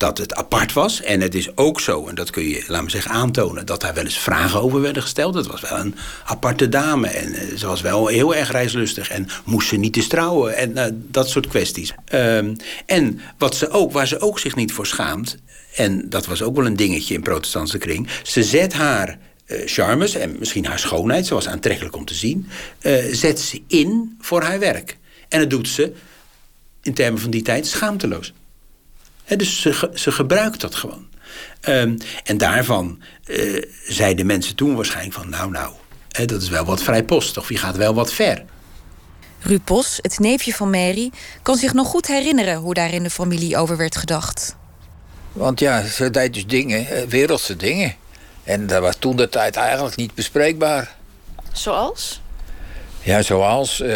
dat 0.00 0.18
het 0.18 0.34
apart 0.34 0.72
was. 0.72 1.02
En 1.02 1.20
het 1.20 1.34
is 1.34 1.56
ook 1.56 1.80
zo, 1.80 2.06
en 2.06 2.14
dat 2.14 2.30
kun 2.30 2.48
je, 2.48 2.64
laat 2.66 2.82
me 2.82 2.90
zeggen, 2.90 3.10
aantonen... 3.10 3.66
dat 3.66 3.80
daar 3.80 3.94
wel 3.94 4.04
eens 4.04 4.18
vragen 4.18 4.60
over 4.60 4.80
werden 4.80 5.02
gesteld. 5.02 5.34
Het 5.34 5.46
was 5.46 5.60
wel 5.60 5.78
een 5.78 5.94
aparte 6.24 6.68
dame 6.68 7.08
en 7.08 7.32
uh, 7.32 7.56
ze 7.56 7.66
was 7.66 7.80
wel 7.80 8.06
heel 8.06 8.34
erg 8.34 8.50
reislustig... 8.50 9.10
en 9.10 9.28
moest 9.44 9.68
ze 9.68 9.76
niet 9.76 9.96
eens 9.96 10.06
trouwen 10.06 10.56
en 10.56 10.70
uh, 10.70 10.84
dat 10.92 11.30
soort 11.30 11.46
kwesties. 11.46 11.92
Um, 12.12 12.56
en 12.86 13.20
wat 13.38 13.54
ze 13.54 13.70
ook, 13.70 13.92
waar 13.92 14.06
ze 14.06 14.20
ook 14.20 14.38
zich 14.38 14.56
niet 14.56 14.72
voor 14.72 14.86
schaamt... 14.86 15.36
en 15.74 16.08
dat 16.08 16.26
was 16.26 16.42
ook 16.42 16.56
wel 16.56 16.66
een 16.66 16.76
dingetje 16.76 17.14
in 17.14 17.22
protestantse 17.22 17.78
kring... 17.78 18.08
ze 18.22 18.42
zet 18.42 18.72
haar 18.72 19.18
uh, 19.46 19.62
charmes 19.66 20.14
en 20.14 20.36
misschien 20.38 20.66
haar 20.66 20.78
schoonheid, 20.78 21.26
zoals 21.26 21.48
aantrekkelijk 21.48 21.96
om 21.96 22.04
te 22.04 22.14
zien... 22.14 22.48
zet 23.10 23.40
ze 23.40 23.62
in 23.66 24.16
voor 24.20 24.42
haar 24.42 24.58
werk. 24.58 24.98
En 25.28 25.38
dat 25.38 25.50
doet 25.50 25.68
ze, 25.68 25.92
in 26.82 26.94
termen 26.94 27.20
van 27.20 27.30
die 27.30 27.42
tijd, 27.42 27.66
schaamteloos 27.66 28.32
dus 29.36 29.60
ze, 29.60 29.90
ze 29.94 30.12
gebruikt 30.12 30.60
dat 30.60 30.74
gewoon. 30.74 31.08
Um, 31.68 31.96
en 32.24 32.38
daarvan 32.38 33.02
uh, 33.26 33.62
zeiden 33.88 34.26
mensen 34.26 34.54
toen 34.54 34.74
waarschijnlijk 34.74 35.14
van... 35.14 35.28
nou, 35.28 35.50
nou, 35.50 35.72
hè, 36.08 36.24
dat 36.24 36.42
is 36.42 36.48
wel 36.48 36.64
wat 36.64 36.82
vrijpostig. 36.82 37.48
Je 37.48 37.56
gaat 37.56 37.76
wel 37.76 37.94
wat 37.94 38.12
ver. 38.12 38.44
Ruud 39.40 39.64
Bos, 39.64 39.98
het 40.02 40.18
neefje 40.18 40.54
van 40.54 40.70
Mary, 40.70 41.10
kan 41.42 41.56
zich 41.56 41.72
nog 41.72 41.86
goed 41.86 42.06
herinneren... 42.06 42.56
hoe 42.56 42.74
daar 42.74 42.92
in 42.92 43.02
de 43.02 43.10
familie 43.10 43.56
over 43.56 43.76
werd 43.76 43.96
gedacht. 43.96 44.56
Want 45.32 45.60
ja, 45.60 45.86
ze 45.86 46.10
deed 46.10 46.34
dus 46.34 46.46
dingen, 46.46 46.86
eh, 46.86 47.02
wereldse 47.02 47.56
dingen. 47.56 47.94
En 48.44 48.66
dat 48.66 48.80
was 48.80 48.96
toen 48.98 49.16
de 49.16 49.28
tijd 49.28 49.56
eigenlijk 49.56 49.96
niet 49.96 50.14
bespreekbaar. 50.14 50.96
Zoals? 51.52 52.20
Ja, 53.02 53.22
zoals, 53.22 53.80
uh, 53.80 53.88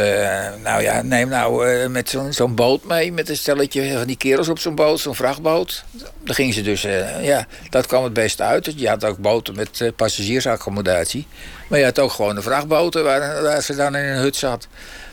nou 0.63 0.83
ja, 0.83 1.03
neem 1.03 1.29
nou 1.29 1.69
uh, 1.69 1.87
met 1.87 2.19
zo'n 2.31 2.55
boot 2.55 2.85
mee, 2.85 3.13
met 3.13 3.29
een 3.29 3.37
stelletje 3.37 3.97
van 3.99 4.07
die 4.07 4.17
kerels 4.17 4.49
op 4.49 4.59
zo'n 4.59 4.75
boot, 4.75 5.01
zo'n 5.01 5.15
vrachtboot. 5.15 5.85
Daar 6.25 6.35
gingen 6.35 6.55
ze 6.55 6.63
dus, 6.63 6.85
uh, 6.85 7.25
ja, 7.25 7.47
dat 7.71 7.87
kwam 7.87 8.05
het 8.05 8.13
beste 8.13 8.43
uit. 8.43 8.73
Je 8.77 8.89
had 8.89 9.05
ook 9.05 9.19
boten 9.19 9.55
met 9.55 9.93
passagiersaccommodatie. 9.97 11.27
Maar 11.69 11.79
je 11.79 11.85
had 11.85 11.99
ook 11.99 12.13
gewoon 12.13 12.37
een 12.37 12.43
vrachtboten 12.43 13.05
waar, 13.05 13.63
ze 13.63 13.75
dan 13.75 13.97
in 13.97 14.05
een 14.05 14.17
hut 14.17 14.37
zat. 14.37 14.69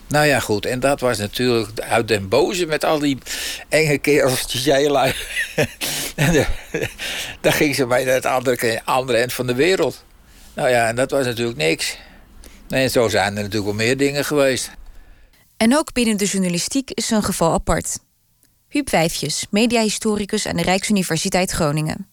Nou 0.08 0.26
ja, 0.26 0.40
goed. 0.40 0.66
En 0.66 0.80
dat 0.80 1.00
was 1.00 1.18
natuurlijk 1.18 1.80
uit 1.80 2.08
den 2.08 2.28
boze 2.28 2.66
met 2.66 2.86
al 2.86 3.00
die 3.00 3.18
enge 3.70 3.98
kerels, 3.98 4.48
die 4.48 4.62
jij 4.62 4.84
En 6.16 6.34
daar 7.42 7.54
ging 7.54 7.76
ze 7.76 7.86
bij 7.86 8.04
het 8.04 8.26
andere, 8.26 8.82
andere 8.86 9.18
eind 9.18 9.34
van 9.34 9.48
de 9.48 9.56
wereld. 9.56 10.04
Nou 10.54 10.70
ja, 10.70 10.88
en 10.88 10.96
dat 10.96 11.12
was 11.12 11.26
natuurlijk 11.26 11.58
niks. 11.58 11.98
Nee, 12.72 12.88
zo 12.88 13.08
zijn 13.08 13.28
er 13.28 13.44
natuurlijk 13.44 13.64
wel 13.64 13.74
meer 13.74 13.98
dingen 13.98 14.26
geweest. 14.26 14.72
En 15.58 15.78
ook 15.78 15.94
binnen 15.94 16.18
de 16.18 16.26
journalistiek 16.26 16.92
is 16.92 17.10
een 17.10 17.24
geval 17.24 17.54
apart. 17.54 18.00
Huub 18.70 18.90
Wijfjes, 18.90 19.46
mediahistoricus 19.50 20.48
aan 20.48 20.56
de 20.56 20.62
Rijksuniversiteit 20.62 21.52
Groningen. 21.52 22.08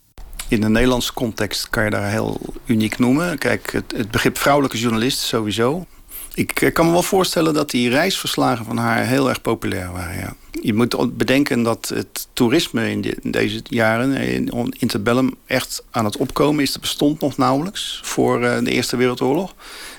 In 0.48 0.60
de 0.60 0.68
Nederlandse 0.68 1.12
context 1.12 1.68
kan 1.68 1.84
je 1.84 1.90
daar 1.90 2.10
heel 2.10 2.40
uniek 2.64 2.98
noemen. 2.98 3.38
Kijk, 3.38 3.72
het, 3.72 3.92
het 3.96 4.10
begrip 4.10 4.38
vrouwelijke 4.38 4.78
journalist 4.78 5.18
sowieso. 5.18 5.86
Ik 6.34 6.70
kan 6.72 6.86
me 6.86 6.92
wel 6.92 7.02
voorstellen 7.02 7.54
dat 7.54 7.70
die 7.70 7.90
reisverslagen 7.90 8.64
van 8.64 8.76
haar 8.76 9.06
heel 9.06 9.28
erg 9.28 9.42
populair 9.42 9.92
waren. 9.92 10.18
Ja. 10.18 10.36
Je 10.62 10.74
moet 10.74 11.16
bedenken 11.16 11.62
dat 11.62 11.88
het 11.94 12.28
toerisme 12.32 12.90
in, 12.90 13.14
deze 13.22 13.60
jaren, 13.64 14.14
in 14.14 14.74
interbellum, 14.78 15.34
echt 15.46 15.84
aan 15.90 16.04
het 16.04 16.16
opkomen 16.16 16.62
is. 16.62 16.72
Dat 16.72 16.80
bestond 16.80 17.20
nog 17.20 17.36
nauwelijks 17.36 18.00
voor 18.04 18.44
eh, 18.44 18.64
de 18.64 18.70
Eerste 18.70 18.96
Wereldoorlog 18.96 19.54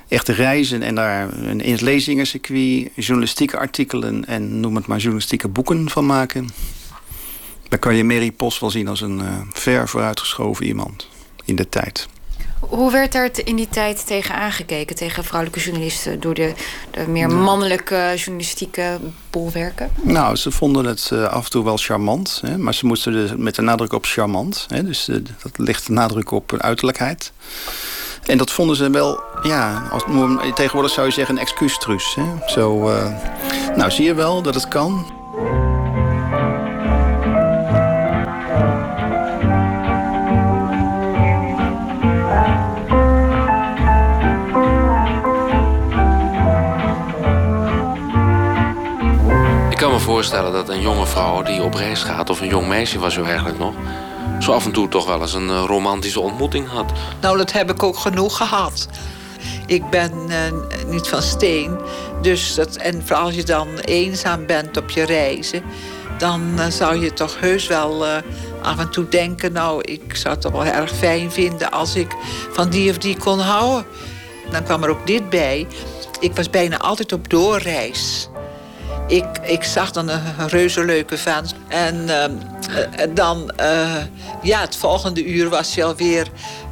echte 0.10 0.34
reizen 0.34 0.82
en 0.82 0.96
daar 0.96 1.34
een, 1.34 1.70
een 1.70 1.78
lezingencircuit, 1.82 2.90
journalistieke 2.96 3.58
artikelen 3.58 4.26
en 4.26 4.60
noem 4.60 4.76
het 4.76 4.88
maar 4.88 4.98
journalistieke 4.98 5.48
boeken 5.48 5.90
van 5.90 6.06
maken. 6.06 6.50
Daar 7.70 7.80
kan 7.80 7.96
je 7.96 8.04
Mary 8.04 8.32
Post 8.32 8.60
wel 8.60 8.70
zien 8.70 8.88
als 8.88 9.02
een 9.02 9.20
uh, 9.20 9.38
ver 9.52 9.90
vooruitgeschoven 9.90 10.66
iemand 10.66 11.08
in 11.46 11.56
de 11.56 11.70
tijd. 11.70 12.08
Hoe 12.60 12.92
werd 12.92 13.12
daar 13.12 13.30
in 13.44 13.56
die 13.56 13.70
tijd 13.70 14.06
tegen 14.08 14.36
aangekeken, 14.36 14.96
tegen 14.96 15.24
vrouwelijke 15.24 15.64
journalisten, 15.64 16.20
door 16.20 16.34
de, 16.34 16.54
de 16.92 17.08
meer 17.08 17.30
mannelijke 17.30 18.14
journalistieke 18.16 19.00
bolwerken? 19.30 19.90
Nou, 20.02 20.36
ze 20.36 20.52
vonden 20.52 20.86
het 20.86 21.10
uh, 21.14 21.24
af 21.24 21.44
en 21.44 21.50
toe 21.50 21.64
wel 21.64 21.78
charmant, 21.78 22.42
hè, 22.46 22.58
maar 22.58 22.74
ze 22.74 22.86
moesten 22.86 23.12
dus 23.12 23.32
met 23.36 23.56
de 23.56 23.62
nadruk 23.62 23.94
op 23.94 24.06
charmant. 24.06 24.66
Hè, 24.70 24.84
dus 24.84 25.10
uh, 25.10 25.16
dat 25.42 25.58
ligt 25.58 25.88
de 25.88 25.94
nadruk 25.94 26.32
op 26.32 26.54
uiterlijkheid. 26.58 27.32
En 28.30 28.38
dat 28.38 28.52
vonden 28.52 28.76
ze 28.76 28.90
wel, 28.90 29.20
ja, 29.42 29.84
als, 29.92 30.04
tegenwoordig 30.56 30.92
zou 30.92 31.08
je 31.08 31.14
zeggen 31.14 31.36
een 31.36 31.42
excuustruus. 31.42 32.18
Zo, 32.48 32.90
uh, 32.90 33.06
nou 33.76 33.92
zie 33.92 34.06
je 34.06 34.14
wel 34.14 34.42
dat 34.42 34.54
het 34.54 34.68
kan. 34.68 35.06
Ik 49.70 49.78
kan 49.78 49.92
me 49.92 50.00
voorstellen 50.00 50.52
dat 50.52 50.70
een 50.70 50.82
jonge 50.82 51.06
vrouw 51.06 51.42
die 51.42 51.64
op 51.64 51.74
reis 51.74 52.04
gaat... 52.04 52.30
of 52.30 52.42
een 52.42 52.48
jong 52.48 52.68
meisje 52.68 53.00
was 53.00 53.18
u 53.18 53.24
eigenlijk 53.24 53.58
nog 53.58 53.74
zo 54.40 54.52
af 54.52 54.66
en 54.66 54.72
toe 54.72 54.88
toch 54.88 55.06
wel 55.06 55.22
eens 55.22 55.34
een 55.34 55.50
eh, 55.50 55.64
romantische 55.68 56.20
ontmoeting 56.20 56.68
had. 56.68 56.92
Nou, 57.22 57.38
dat 57.38 57.52
heb 57.52 57.72
ik 57.72 57.84
ook 57.84 57.98
genoeg 57.98 58.38
gehad. 58.38 58.88
Ik 59.66 59.90
ben 59.90 60.12
uh, 60.28 60.36
niet 60.88 61.08
van 61.08 61.22
steen. 61.22 61.78
Dus 62.22 62.56
dat, 62.56 62.76
en 62.76 63.04
als 63.10 63.36
je 63.36 63.44
dan 63.44 63.68
eenzaam 63.78 64.46
bent 64.46 64.78
op 64.78 64.90
je 64.90 65.04
reizen... 65.04 65.64
dan 66.18 66.42
uh, 66.58 66.66
zou 66.66 67.04
je 67.04 67.14
toch 67.14 67.40
heus 67.40 67.68
wel 67.68 68.06
af 68.62 68.80
en 68.80 68.90
toe 68.90 69.10
denken... 69.10 69.52
nou, 69.52 69.82
ik 69.82 70.16
zou 70.16 70.34
het 70.34 70.42
toch 70.42 70.52
wel 70.52 70.66
erg 70.66 70.92
fijn 70.92 71.32
vinden 71.32 71.72
als 71.72 71.96
ik 71.96 72.16
van 72.52 72.70
die 72.70 72.90
of 72.90 72.98
die 72.98 73.18
kon 73.18 73.40
houden. 73.40 73.86
Dan 74.52 74.64
kwam 74.64 74.84
er 74.84 74.90
ook 74.90 75.08
dit 75.08 75.30
bij. 75.30 75.68
Ik 76.20 76.36
was 76.36 76.50
bijna 76.50 76.78
altijd 76.78 77.12
op 77.14 77.30
doorreis. 77.30 78.30
Ik, 79.10 79.26
ik 79.42 79.64
zag 79.64 79.92
dan 79.92 80.10
een, 80.10 80.48
reuze 80.48 80.86
leuke 80.86 81.18
vent. 81.18 81.56
En 81.68 82.10
ehm, 82.10 82.32
uh, 82.32 83.16
dan, 83.16 83.52
uh, 83.60 83.96
ja, 84.42 84.62
het 84.62 84.76
volgende 84.76 85.26
uur 85.26 85.50
was 85.50 85.76
hij 85.76 85.86
alweer 85.86 86.28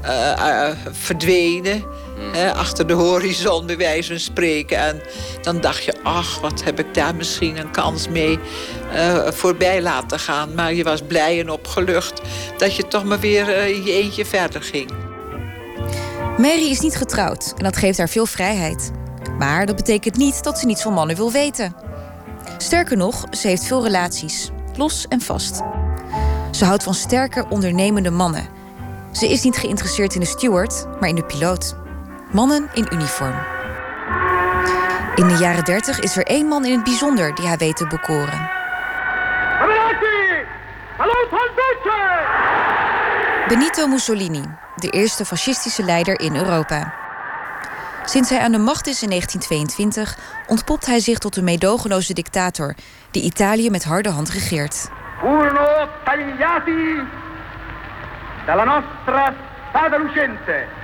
uh, 0.06 0.70
verdwenen. 0.92 1.84
Mm. 2.18 2.50
achter 2.56 2.88
de 2.88 2.94
horizon, 2.94 3.66
bij 3.66 3.78
wijze 3.78 4.10
van 4.10 4.20
spreken. 4.20 4.78
En 4.78 5.02
dan 5.42 5.62
dacht 5.62 5.84
je, 5.84 5.94
ach, 6.04 6.40
wat 6.40 6.64
heb 6.64 6.80
ik 6.80 6.94
daar 6.94 7.16
misschien 7.16 7.58
een 7.58 7.72
kans 7.72 8.08
mee 8.08 8.40
voorbij 9.30 9.82
laten 9.82 10.20
gaan. 10.20 10.54
Maar 10.54 10.74
je 10.74 10.84
was 10.84 11.02
blij 11.02 11.40
en 11.40 11.50
opgelucht 11.50 12.22
dat 12.58 12.76
je 12.76 12.88
toch 12.88 13.04
maar 13.04 13.20
weer 13.20 13.68
je 13.68 13.92
eentje 13.94 14.26
verder 14.26 14.62
ging. 14.62 14.92
Mary 16.38 16.70
is 16.70 16.80
niet 16.80 16.96
getrouwd 16.96 17.54
en 17.58 17.64
dat 17.64 17.78
geeft 17.78 17.98
haar 17.98 18.10
veel 18.10 18.26
vrijheid. 18.26 18.92
Maar 19.38 19.66
dat 19.66 19.76
betekent 19.76 20.18
niet 20.18 20.44
dat 20.44 20.60
ze 20.60 20.66
niets 20.66 20.82
van 20.82 20.94
mannen 20.94 21.16
wil 21.16 21.32
weten. 21.32 21.87
Sterker 22.58 22.98
nog, 22.98 23.26
ze 23.32 23.48
heeft 23.48 23.64
veel 23.64 23.84
relaties, 23.84 24.52
los 24.76 25.08
en 25.08 25.22
vast. 25.22 25.62
Ze 26.52 26.66
houdt 26.66 26.84
van 26.84 26.94
sterke, 26.94 27.46
ondernemende 27.50 28.12
mannen. 28.12 28.48
Ze 29.12 29.30
is 29.30 29.44
niet 29.44 29.58
geïnteresseerd 29.58 30.14
in 30.14 30.20
de 30.20 30.26
steward, 30.26 30.86
maar 31.00 31.10
in 31.10 31.16
de 31.16 31.24
piloot. 31.24 31.76
Mannen 32.32 32.70
in 32.74 32.88
uniform. 32.94 33.36
In 35.16 35.28
de 35.28 35.38
jaren 35.40 35.64
30 35.64 36.00
is 36.00 36.18
er 36.18 36.24
één 36.24 36.48
man 36.48 36.66
in 36.66 36.72
het 36.72 36.84
bijzonder 36.84 37.36
die 37.36 37.48
haar 37.48 37.58
weet 37.58 37.78
te 37.78 37.88
bekoren. 37.88 38.50
Benito 43.48 43.88
Mussolini, 43.88 44.44
de 44.76 44.90
eerste 44.90 45.26
fascistische 45.26 45.84
leider 45.84 46.20
in 46.20 46.36
Europa. 46.36 46.94
Sinds 48.10 48.30
hij 48.30 48.40
aan 48.40 48.52
de 48.52 48.58
macht 48.58 48.88
is 48.88 49.04
in 49.04 49.10
1922 49.10 50.18
ontpopt 50.48 50.86
hij 50.86 51.00
zich 51.00 51.18
tot 51.18 51.36
een 51.36 51.44
meedogenloze 51.44 52.14
dictator 52.14 52.76
die 53.12 53.24
Italië 53.24 53.70
met 53.70 53.84
harde 53.84 54.10
hand 54.10 54.30
regeert 54.30 54.90
dalla 58.48 58.64
nostra 58.64 59.34
spada 59.70 59.98
lucente. 59.98 60.77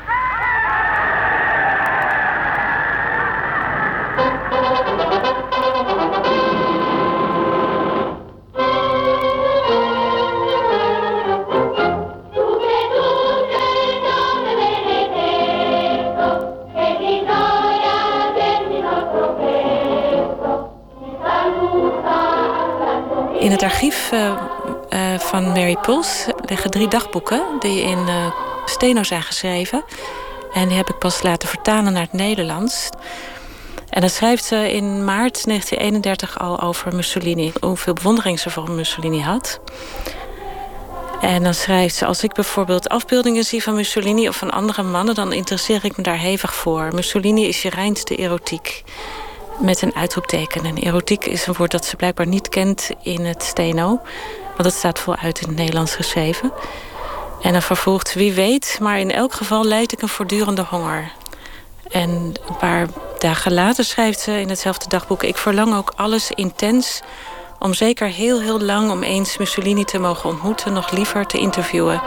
In 23.44 23.52
het 23.52 23.64
archief 23.64 24.12
uh, 24.14 24.34
uh, 24.90 25.20
van 25.20 25.44
Mary 25.44 25.78
Puls 25.82 26.26
liggen 26.46 26.72
drie 26.72 26.88
dagboeken 26.88 27.44
die 27.60 27.82
in 27.82 27.98
uh, 27.98 28.32
Steno 28.66 29.04
zijn 29.04 29.22
geschreven. 29.24 29.84
En 30.54 30.68
die 30.68 30.78
heb 30.78 30.90
ik 30.90 30.98
pas 30.98 31.22
laten 31.22 31.50
vertalen 31.50 31.94
naar 31.94 32.02
het 32.02 32.14
Nederlands. 32.14 32.90
En 33.90 34.02
dan 34.02 34.10
schrijft 34.10 34.44
ze 34.44 34.74
in 34.74 35.06
maart 35.06 35.46
1931 35.46 36.40
al 36.40 36.62
over 36.62 36.96
Mussolini. 36.96 37.52
Hoeveel 37.62 37.94
bewondering 37.94 38.40
ze 38.40 38.50
voor 38.50 38.72
Mussolini 38.72 39.22
had. 39.22 39.60
En 41.22 41.44
dan 41.44 41.54
schrijft 41.54 41.96
ze: 41.96 42.06
Als 42.06 42.24
ik 42.24 42.34
bijvoorbeeld 42.34 42.90
afbeeldingen 42.90 43.44
zie 43.44 43.64
van 43.64 43.76
Mussolini 43.76 44.28
of 44.28 44.36
van 44.36 44.52
andere 44.52 44.84
mannen, 44.84 45.16
dan 45.16 45.34
interesseer 45.34 45.86
ik 45.86 45.98
me 45.98 46.04
daar 46.04 46.20
hevig 46.20 46.54
voor. 46.54 46.90
Mussolini 46.94 47.48
is 47.48 47.62
je 47.62 47.70
reinste 47.70 48.16
erotiek. 48.16 48.84
Met 49.60 49.82
een 49.82 49.96
uitroepteken. 49.96 50.66
En 50.66 50.78
erotiek 50.78 51.26
is 51.26 51.48
een 51.48 51.54
woord 51.58 51.72
dat 51.72 51.86
ze 51.86 51.96
blijkbaar 51.96 52.28
niet 52.28 52.50
kent 52.50 52.90
in 53.02 53.26
het 53.26 53.44
steno. 53.44 54.02
Want 54.44 54.64
het 54.64 54.74
staat 54.74 55.00
voluit 55.00 55.42
in 55.42 55.48
het 55.48 55.58
Nederlands 55.58 55.96
geschreven. 55.96 56.52
En 57.42 57.52
dan 57.52 57.62
vervolgt: 57.62 58.14
Wie 58.14 58.34
weet, 58.34 58.78
maar 58.82 59.00
in 59.00 59.12
elk 59.12 59.34
geval 59.34 59.66
leid 59.66 59.92
ik 59.92 60.02
een 60.02 60.08
voortdurende 60.08 60.64
honger. 60.70 61.12
En 61.90 62.10
een 62.48 62.58
paar 62.60 62.88
dagen 63.20 63.54
later 63.54 63.84
schrijft 63.84 64.20
ze 64.20 64.40
in 64.40 64.50
hetzelfde 64.50 64.90
dagboek: 64.90 65.24
Ik 65.24 65.38
verlang 65.38 65.76
ook 65.76 65.94
alles 65.96 66.32
intens 66.32 67.02
om 67.60 67.74
zeker 67.74 68.08
heel, 68.08 68.42
heel 68.42 68.60
lang 68.60 68.92
om 68.92 69.04
eens 69.04 69.38
Mussolini 69.38 69.84
te 69.84 70.00
mogen 70.00 70.30
ontmoeten, 70.30 70.74
nog 70.74 70.92
liever 70.92 71.26
te 71.26 71.38
interviewen. 71.38 72.02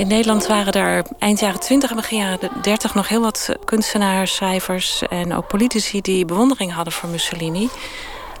In 0.00 0.06
Nederland 0.06 0.46
waren 0.46 0.72
er 0.72 1.04
eind 1.18 1.40
jaren 1.40 1.60
20 1.60 1.90
en 1.90 1.96
begin 1.96 2.18
jaren 2.18 2.50
30 2.62 2.94
nog 2.94 3.08
heel 3.08 3.20
wat 3.20 3.56
kunstenaars, 3.64 4.34
schrijvers 4.34 5.02
en 5.08 5.34
ook 5.34 5.48
politici 5.48 6.00
die 6.00 6.24
bewondering 6.24 6.72
hadden 6.72 6.92
voor 6.92 7.08
Mussolini. 7.08 7.68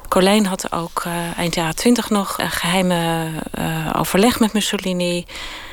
Colijn 0.08 0.46
had 0.46 0.72
ook 0.72 1.04
uh, 1.06 1.38
eind 1.38 1.54
jaren 1.54 1.76
20 1.76 2.10
nog 2.10 2.38
een 2.38 2.50
geheime 2.50 3.28
uh, 3.58 3.90
overleg 3.98 4.40
met 4.40 4.52
Mussolini. 4.52 5.24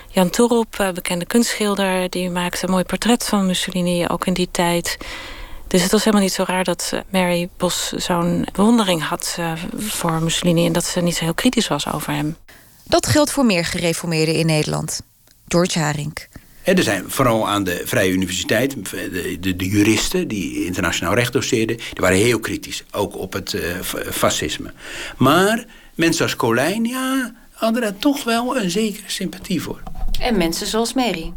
Jan 0.07 0.29
Torop, 0.29 0.91
bekende 0.93 1.25
kunstschilder, 1.25 2.09
die 2.09 2.29
maakte 2.29 2.65
een 2.65 2.71
mooi 2.71 2.83
portret 2.83 3.25
van 3.25 3.45
Mussolini 3.45 4.07
ook 4.07 4.25
in 4.25 4.33
die 4.33 4.49
tijd. 4.51 4.97
Dus 5.67 5.81
het 5.81 5.91
was 5.91 6.03
helemaal 6.03 6.25
niet 6.25 6.33
zo 6.33 6.43
raar 6.47 6.63
dat 6.63 6.91
eh, 6.93 6.99
Mary 7.09 7.49
Bos 7.57 7.91
zo'n 7.91 8.45
bewondering 8.53 9.07
had 9.07 9.37
voor 9.77 10.23
Mussolini 10.23 10.65
en 10.65 10.73
dat 10.73 10.85
ze 10.85 11.01
niet 11.01 11.15
zo 11.15 11.23
heel 11.23 11.33
kritisch 11.33 11.67
was 11.67 11.91
over 11.91 12.13
hem. 12.13 12.37
Dat 12.83 13.07
geldt 13.07 13.31
voor 13.31 13.45
meer 13.45 13.65
gereformeerden 13.65 14.35
in 14.35 14.45
Nederland. 14.45 15.01
George 15.47 15.79
Haring. 15.79 16.13
Er 16.63 16.83
zijn 16.83 17.03
vooral 17.07 17.47
aan 17.47 17.63
de 17.63 17.81
Vrije 17.85 18.11
Universiteit, 18.11 18.75
de, 18.91 19.37
de, 19.39 19.55
de 19.55 19.67
juristen 19.67 20.27
die 20.27 20.65
internationaal 20.65 21.13
recht 21.13 21.33
doseerden, 21.33 21.77
die 21.77 21.85
waren 21.99 22.17
heel 22.17 22.39
kritisch, 22.39 22.83
ook 22.91 23.17
op 23.17 23.33
het 23.33 23.53
uh, 23.53 23.61
fascisme. 24.11 24.73
Maar 25.17 25.65
mensen 25.95 26.23
als 26.23 26.35
Colijn, 26.35 26.85
ja, 26.85 27.33
hadden 27.51 27.81
daar 27.81 27.97
toch 27.97 28.23
wel 28.23 28.57
een 28.57 28.69
zekere 28.71 29.09
sympathie 29.09 29.61
voor. 29.61 29.81
En 30.19 30.37
mensen 30.37 30.67
zoals 30.67 30.93
Mary. 30.93 31.33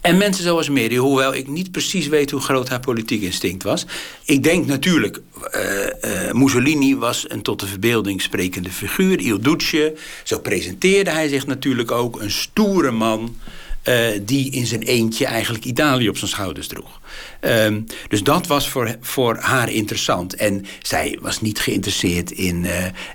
En 0.00 0.16
mensen 0.16 0.44
zoals 0.44 0.68
Mary, 0.68 0.96
hoewel 0.96 1.34
ik 1.34 1.48
niet 1.48 1.70
precies 1.70 2.06
weet 2.06 2.30
hoe 2.30 2.40
groot 2.40 2.68
haar 2.68 2.80
politiek 2.80 3.22
instinct 3.22 3.62
was. 3.62 3.86
Ik 4.24 4.42
denk 4.42 4.66
natuurlijk, 4.66 5.20
uh, 5.54 5.62
uh, 6.26 6.32
Mussolini 6.32 6.96
was 6.96 7.24
een 7.28 7.42
tot 7.42 7.60
de 7.60 7.66
verbeelding 7.66 8.22
sprekende 8.22 8.70
figuur. 8.70 9.20
Il 9.20 9.40
Duce, 9.40 9.96
zo 10.24 10.38
presenteerde 10.38 11.10
hij 11.10 11.28
zich 11.28 11.46
natuurlijk 11.46 11.90
ook. 11.90 12.20
Een 12.20 12.30
stoere 12.30 12.90
man. 12.90 13.36
Uh, 13.88 14.06
die 14.22 14.50
in 14.50 14.66
zijn 14.66 14.82
eentje 14.82 15.26
eigenlijk 15.26 15.64
Italië 15.64 16.08
op 16.08 16.16
zijn 16.16 16.30
schouders 16.30 16.66
droeg. 16.66 17.00
Um, 17.40 17.84
dus 18.08 18.22
dat 18.22 18.46
was 18.46 18.68
voor, 18.68 18.96
voor 19.00 19.36
haar 19.36 19.70
interessant. 19.70 20.34
En 20.34 20.66
zij 20.82 21.18
was 21.20 21.40
niet 21.40 21.58
geïnteresseerd 21.58 22.30
in... 22.30 22.66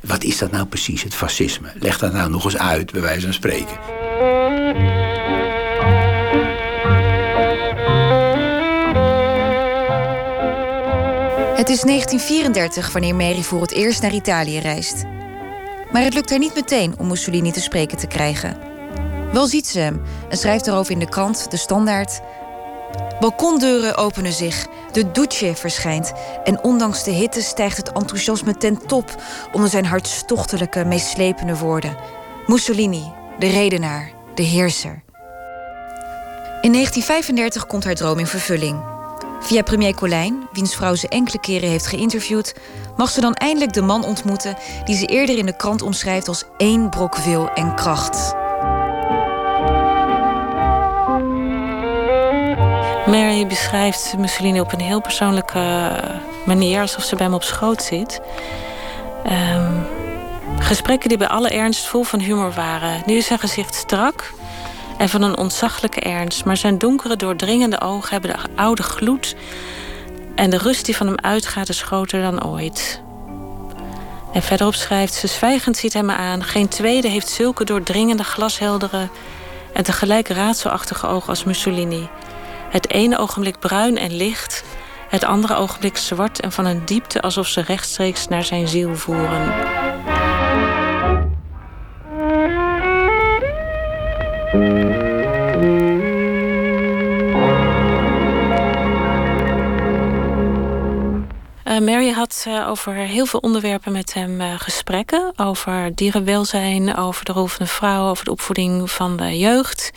Wat 0.01 0.23
is 0.23 0.37
dat 0.37 0.51
nou 0.51 0.65
precies, 0.65 1.03
het 1.03 1.15
fascisme? 1.15 1.71
Leg 1.79 1.99
dat 1.99 2.13
nou 2.13 2.29
nog 2.29 2.43
eens 2.45 2.57
uit, 2.57 2.91
bij 2.91 3.01
wijze 3.01 3.21
van 3.21 3.33
spreken. 3.33 5.04
Het 11.65 11.73
is 11.73 11.81
1934 11.81 12.91
wanneer 12.91 13.15
Mary 13.15 13.41
voor 13.41 13.61
het 13.61 13.71
eerst 13.71 14.01
naar 14.01 14.13
Italië 14.13 14.59
reist. 14.59 15.03
Maar 15.91 16.03
het 16.03 16.13
lukt 16.13 16.29
haar 16.29 16.39
niet 16.39 16.55
meteen 16.55 16.95
om 16.97 17.07
Mussolini 17.07 17.51
te 17.51 17.61
spreken 17.61 17.97
te 17.97 18.07
krijgen. 18.07 18.57
Wel 19.31 19.47
ziet 19.47 19.67
ze 19.67 19.79
hem 19.79 20.01
en 20.29 20.37
schrijft 20.37 20.67
erover 20.67 20.91
in 20.91 20.99
de 20.99 21.09
krant, 21.09 21.51
de 21.51 21.57
standaard. 21.57 22.21
Balkondeuren 23.19 23.97
openen 23.97 24.33
zich, 24.33 24.67
de 24.91 25.11
Duce 25.11 25.55
verschijnt... 25.55 26.13
en 26.43 26.63
ondanks 26.63 27.03
de 27.03 27.11
hitte 27.11 27.41
stijgt 27.41 27.77
het 27.77 27.91
enthousiasme 27.91 28.57
ten 28.57 28.85
top... 28.87 29.21
onder 29.51 29.69
zijn 29.69 29.85
hartstochtelijke, 29.85 30.85
meeslepende 30.85 31.57
woorden. 31.57 31.97
Mussolini, 32.45 33.11
de 33.39 33.47
redenaar, 33.47 34.11
de 34.35 34.43
heerser. 34.43 35.03
In 36.61 36.71
1935 36.71 37.65
komt 37.65 37.83
haar 37.83 37.95
droom 37.95 38.19
in 38.19 38.27
vervulling... 38.27 38.94
Via 39.39 39.61
premier 39.61 39.95
Colijn, 39.95 40.47
wiens 40.51 40.75
vrouw 40.75 40.95
ze 40.95 41.07
enkele 41.07 41.39
keren 41.39 41.69
heeft 41.69 41.87
geïnterviewd, 41.87 42.55
mag 42.95 43.09
ze 43.09 43.21
dan 43.21 43.33
eindelijk 43.33 43.73
de 43.73 43.81
man 43.81 44.05
ontmoeten 44.05 44.57
die 44.83 44.95
ze 44.95 45.05
eerder 45.05 45.37
in 45.37 45.45
de 45.45 45.55
krant 45.55 45.81
omschrijft 45.81 46.27
als 46.27 46.43
één 46.57 46.89
brok 46.89 47.15
wil 47.17 47.49
en 47.49 47.75
kracht. 47.75 48.33
Mary 53.05 53.47
beschrijft 53.47 54.17
Mussolini 54.17 54.59
op 54.59 54.73
een 54.73 54.79
heel 54.79 55.01
persoonlijke 55.01 55.93
manier, 56.45 56.81
alsof 56.81 57.03
ze 57.03 57.15
bij 57.15 57.25
hem 57.25 57.35
op 57.35 57.43
schoot 57.43 57.83
zit. 57.83 58.21
Um, 59.31 59.85
gesprekken 60.59 61.09
die 61.09 61.17
bij 61.17 61.27
alle 61.27 61.49
ernst 61.49 61.87
vol 61.87 62.03
van 62.03 62.19
humor 62.19 62.51
waren. 62.51 63.03
Nu 63.05 63.15
is 63.15 63.25
zijn 63.25 63.39
gezicht 63.39 63.75
strak 63.75 64.33
en 64.97 65.09
van 65.09 65.21
een 65.21 65.37
ontzaglijke 65.37 65.99
ernst, 65.99 66.45
maar 66.45 66.57
zijn 66.57 66.77
donkere, 66.77 67.15
doordringende 67.15 67.81
ogen 67.81 68.11
hebben 68.11 68.29
de 68.29 68.61
oude 68.61 68.83
gloed 68.83 69.35
en 70.35 70.49
de 70.49 70.57
rust 70.57 70.85
die 70.85 70.97
van 70.97 71.07
hem 71.07 71.19
uitgaat 71.19 71.69
is 71.69 71.81
groter 71.81 72.21
dan 72.21 72.45
ooit. 72.45 73.03
En 74.33 74.41
verderop 74.41 74.73
schrijft 74.73 75.13
ze: 75.13 75.27
Zwijgend 75.27 75.77
ziet 75.77 75.93
hij 75.93 76.03
me 76.03 76.15
aan. 76.15 76.43
Geen 76.43 76.67
tweede 76.67 77.07
heeft 77.07 77.29
zulke 77.29 77.63
doordringende, 77.63 78.23
glasheldere 78.23 79.09
en 79.73 79.83
tegelijk 79.83 80.27
raadselachtige 80.27 81.07
ogen 81.07 81.29
als 81.29 81.43
Mussolini. 81.43 82.09
Het 82.69 82.91
ene 82.91 83.17
ogenblik 83.17 83.59
bruin 83.59 83.97
en 83.97 84.15
licht, 84.15 84.63
het 85.09 85.23
andere 85.23 85.55
ogenblik 85.55 85.97
zwart 85.97 86.39
en 86.39 86.51
van 86.51 86.65
een 86.65 86.85
diepte 86.85 87.21
alsof 87.21 87.47
ze 87.47 87.61
rechtstreeks 87.61 88.27
naar 88.27 88.43
zijn 88.43 88.67
ziel 88.67 88.95
voeren. 88.95 89.53
Uh, 102.47 102.69
over 102.69 102.93
heel 102.93 103.25
veel 103.25 103.39
onderwerpen 103.39 103.91
met 103.91 104.13
hem 104.13 104.41
uh, 104.41 104.53
gesprekken. 104.57 105.33
Over 105.35 105.95
dierenwelzijn, 105.95 106.95
over 106.95 107.25
de 107.25 107.31
rol 107.31 107.45
van 107.45 107.65
de 107.65 107.71
vrouw, 107.71 108.09
over 108.09 108.25
de 108.25 108.31
opvoeding 108.31 108.91
van 108.91 109.17
de 109.17 109.37
jeugd. 109.37 109.91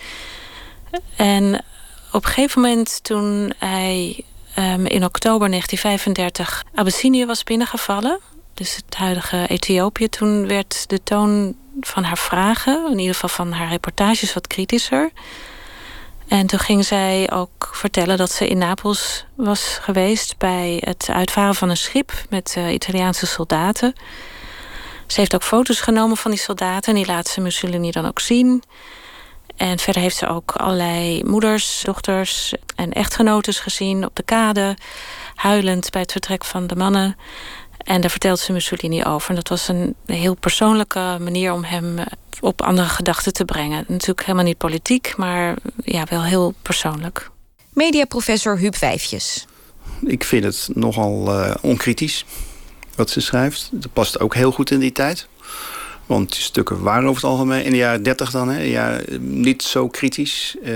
En 1.17 1.65
op 2.13 2.25
een 2.25 2.31
gegeven 2.31 2.61
moment 2.61 3.05
toen 3.05 3.53
hij 3.59 4.25
um, 4.59 4.87
in 4.87 5.05
oktober 5.05 5.49
1935 5.49 6.65
Abyssinië 6.75 7.27
was 7.27 7.45
binnengevallen... 7.45 8.21
dus 8.55 8.77
het 8.77 8.95
huidige 8.95 9.47
Ethiopië, 9.47 10.09
toen 10.09 10.47
werd 10.47 10.89
de 10.89 11.03
toon 11.03 11.55
van 11.81 12.05
haar 12.05 12.19
vragen... 12.19 12.91
in 12.91 12.99
ieder 12.99 13.15
geval 13.15 13.29
van 13.29 13.53
haar 13.53 13.69
reportages 13.69 14.35
wat 14.35 14.47
kritischer... 14.47 15.11
En 16.29 16.47
toen 16.47 16.59
ging 16.59 16.85
zij 16.85 17.31
ook 17.33 17.71
vertellen 17.73 18.17
dat 18.17 18.31
ze 18.31 18.49
in 18.49 18.59
Napels 18.59 19.25
was 19.35 19.79
geweest 19.81 20.39
bij 20.39 20.83
het 20.85 21.09
uitvaren 21.13 21.55
van 21.55 21.69
een 21.69 21.77
schip 21.77 22.13
met 22.31 22.55
uh, 22.59 22.73
Italiaanse 22.73 23.27
soldaten. 23.27 23.95
Ze 25.07 25.21
heeft 25.21 25.35
ook 25.35 25.43
foto's 25.43 25.81
genomen 25.81 26.17
van 26.17 26.31
die 26.31 26.41
soldaten 26.41 26.93
en 26.93 26.99
die 27.03 27.13
laat 27.13 27.29
ze 27.29 27.41
Mussolini 27.41 27.91
dan 27.91 28.07
ook 28.07 28.21
zien. 28.21 28.63
En 29.57 29.79
verder 29.79 30.03
heeft 30.03 30.17
ze 30.17 30.29
ook 30.29 30.53
allerlei 30.53 31.25
moeders, 31.25 31.83
dochters 31.85 32.55
en 32.77 32.93
echtgenotes 32.93 33.59
gezien 33.59 34.05
op 34.05 34.17
de 34.17 34.23
kade, 34.23 34.77
huilend 35.35 35.91
bij 35.91 36.01
het 36.01 36.13
vertrek 36.13 36.45
van 36.45 36.67
de 36.67 36.77
mannen. 36.77 37.17
En 37.89 38.01
daar 38.01 38.11
vertelt 38.11 38.39
ze 38.39 38.53
Mussolini 38.53 39.05
over. 39.05 39.29
En 39.29 39.35
dat 39.35 39.49
was 39.49 39.69
een 39.69 39.95
heel 40.07 40.35
persoonlijke 40.35 41.17
manier 41.21 41.53
om 41.53 41.65
hem 41.65 41.99
op 42.41 42.63
andere 42.63 42.89
gedachten 42.89 43.33
te 43.33 43.45
brengen. 43.45 43.85
Natuurlijk 43.89 44.21
helemaal 44.21 44.45
niet 44.45 44.59
politiek, 44.59 45.15
maar 45.17 45.57
ja, 45.85 46.05
wel 46.11 46.25
heel 46.25 46.55
persoonlijk. 46.63 47.31
Mediaprofessor 47.73 48.59
Huub 48.59 48.77
Vijfjes. 48.77 49.47
Ik 50.01 50.25
vind 50.25 50.45
het 50.45 50.69
nogal 50.75 51.41
uh, 51.41 51.55
onkritisch 51.61 52.25
wat 52.97 53.11
ze 53.11 53.21
schrijft. 53.21 53.69
Dat 53.73 53.93
past 53.93 54.21
ook 54.21 54.35
heel 54.35 54.53
goed 54.53 54.71
in 54.71 54.79
die 54.79 54.93
tijd. 54.93 55.29
Want 56.07 56.33
die 56.33 56.43
stukken 56.43 56.83
waren 56.83 57.09
over 57.09 57.23
het 57.23 57.31
algemeen 57.31 57.65
in 57.65 57.71
de 57.71 57.77
jaren 57.77 58.03
30 58.03 58.31
dan, 58.31 58.49
hè, 58.49 58.61
ja, 58.61 59.01
niet 59.21 59.63
zo 59.63 59.89
kritisch. 59.89 60.57
Uh, 60.63 60.75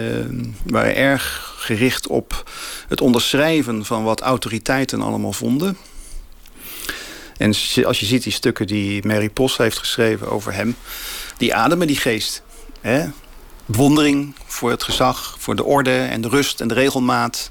waren 0.67 0.97
erg 0.97 1.55
gericht 1.57 2.07
op 2.07 2.51
het 2.89 3.01
onderschrijven 3.01 3.85
van 3.85 4.05
wat 4.05 4.21
autoriteiten 4.21 5.03
allemaal 5.03 5.33
vonden. 5.33 5.77
En 7.43 7.85
als 7.85 8.01
je 8.01 8.07
ziet 8.07 8.23
die 8.23 8.33
stukken 8.33 8.67
die 8.67 9.07
Mary 9.07 9.29
Post 9.29 9.59
heeft 9.59 9.79
geschreven 9.79 10.31
over 10.31 10.55
hem... 10.55 10.77
die 11.37 11.55
ademen 11.55 11.87
die 11.87 11.97
geest. 11.97 12.43
Hè? 12.81 13.07
bewondering 13.67 14.35
voor 14.47 14.71
het 14.71 14.83
gezag, 14.83 15.37
voor 15.39 15.57
de 15.57 15.65
orde 15.65 15.97
en 15.97 16.21
de 16.21 16.29
rust 16.29 16.61
en 16.61 16.69
de 16.69 16.75
regelmaat 16.75 17.51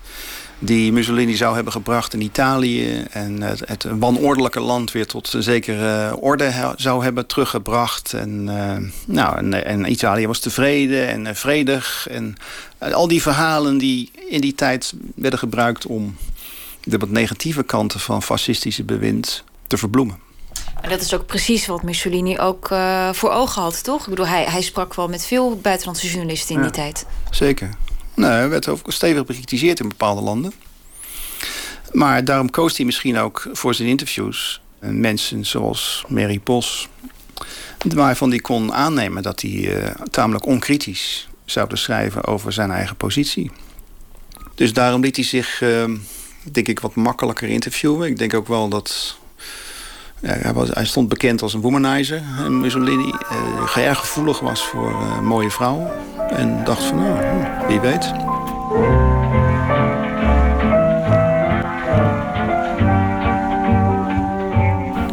die 0.59 0.91
Mussolini 0.91 1.35
zou 1.35 1.55
hebben 1.55 1.73
gebracht 1.73 2.13
in 2.13 2.21
Italië. 2.21 3.05
En 3.11 3.41
het, 3.41 3.61
het 3.65 3.85
wanordelijke 3.99 4.59
land 4.59 4.91
weer 4.91 5.07
tot 5.07 5.33
een 5.33 5.43
zekere 5.43 6.17
orde 6.17 6.73
zou 6.75 7.03
hebben 7.03 7.25
teruggebracht. 7.25 8.13
En, 8.13 8.47
uh, 8.47 8.89
nou, 9.05 9.37
en, 9.37 9.65
en, 9.65 9.91
Italië 9.91 10.27
was 10.27 10.39
tevreden 10.39 11.07
en 11.07 11.35
vredig. 11.35 12.07
En 12.09 12.35
al 12.77 13.07
die 13.07 13.21
verhalen 13.21 13.77
die 13.77 14.11
in 14.29 14.41
die 14.41 14.55
tijd 14.55 14.93
werden 15.15 15.39
gebruikt 15.39 15.85
om 15.85 16.15
de 16.83 16.97
wat 16.97 17.09
negatieve 17.09 17.63
kanten 17.63 17.99
van 17.99 18.23
fascistische 18.23 18.83
bewind 18.83 19.43
te 19.71 19.77
verbloemen. 19.77 20.19
En 20.81 20.89
dat 20.89 21.01
is 21.01 21.13
ook 21.13 21.25
precies 21.25 21.65
wat 21.65 21.83
Mussolini 21.83 22.39
ook 22.39 22.67
voor 23.11 23.29
ogen 23.29 23.61
had, 23.61 23.83
toch? 23.83 24.01
Ik 24.01 24.09
bedoel, 24.09 24.27
hij, 24.27 24.43
hij 24.43 24.61
sprak 24.61 24.93
wel 24.93 25.07
met 25.07 25.25
veel 25.25 25.59
buitenlandse 25.61 26.07
journalisten 26.07 26.55
in 26.55 26.61
ja, 26.61 26.67
die 26.67 26.75
tijd. 26.75 27.05
Zeker. 27.29 27.69
Nou, 28.15 28.33
hij 28.33 28.49
werd 28.49 28.67
ook 28.67 28.79
stevig 28.87 29.25
bekritiseerd 29.25 29.79
in 29.79 29.87
bepaalde 29.87 30.21
landen. 30.21 30.53
Maar 31.91 32.25
daarom 32.25 32.49
koos 32.49 32.77
hij 32.77 32.85
misschien 32.85 33.17
ook 33.17 33.49
voor 33.51 33.73
zijn 33.73 33.87
interviews 33.87 34.61
mensen 34.79 35.45
zoals 35.45 36.03
Mary 36.07 36.41
Bos, 36.43 36.87
waarvan 37.95 38.29
hij 38.29 38.39
kon 38.39 38.73
aannemen 38.73 39.23
dat 39.23 39.41
hij 39.41 39.51
uh, 39.51 39.89
tamelijk 40.11 40.45
onkritisch 40.45 41.29
zou 41.45 41.67
beschrijven 41.67 42.25
over 42.25 42.53
zijn 42.53 42.71
eigen 42.71 42.95
positie. 42.95 43.51
Dus 44.55 44.73
daarom 44.73 45.01
liet 45.01 45.15
hij 45.15 45.25
zich, 45.25 45.61
uh, 45.61 45.83
denk 46.43 46.67
ik, 46.67 46.79
wat 46.79 46.95
makkelijker 46.95 47.47
interviewen. 47.47 48.07
Ik 48.09 48.17
denk 48.17 48.33
ook 48.33 48.47
wel 48.47 48.69
dat. 48.69 49.19
Ja, 50.21 50.33
hij, 50.33 50.53
was, 50.53 50.69
hij, 50.69 50.85
stond 50.85 51.09
bekend 51.09 51.41
als 51.41 51.53
een 51.53 51.61
womanizer, 51.61 52.21
Mussolini. 52.49 53.13
Uh, 53.75 53.77
erg 53.77 53.99
gevoelig 53.99 54.39
was 54.39 54.63
voor 54.63 54.95
mooie 55.23 55.51
vrouwen. 55.51 55.91
En 56.29 56.63
dacht 56.63 56.83
van, 56.83 56.97
nou, 56.97 57.19
wie 57.67 57.79
weet. 57.79 58.11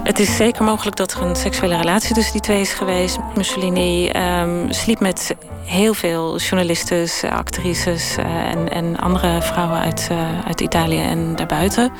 Het 0.03 0.19
is 0.19 0.37
zeker 0.37 0.65
mogelijk 0.65 0.97
dat 0.97 1.13
er 1.13 1.23
een 1.23 1.37
seksuele 1.37 1.77
relatie 1.77 2.15
tussen 2.15 2.33
die 2.33 2.43
twee 2.43 2.61
is 2.61 2.73
geweest. 2.73 3.19
Mussolini 3.37 4.11
um, 4.11 4.73
sliep 4.73 5.01
met 5.01 5.35
heel 5.65 5.95
veel 5.95 6.39
journalistes, 6.39 7.25
actrices 7.25 8.17
uh, 8.19 8.25
en, 8.25 8.73
en, 8.73 8.97
andere 8.97 9.43
vrouwen 9.43 9.79
uit, 9.79 10.09
uh, 10.13 10.47
uit 10.47 10.61
Italië 10.61 11.01
en 11.01 11.37
daarbuiten. 11.37 11.93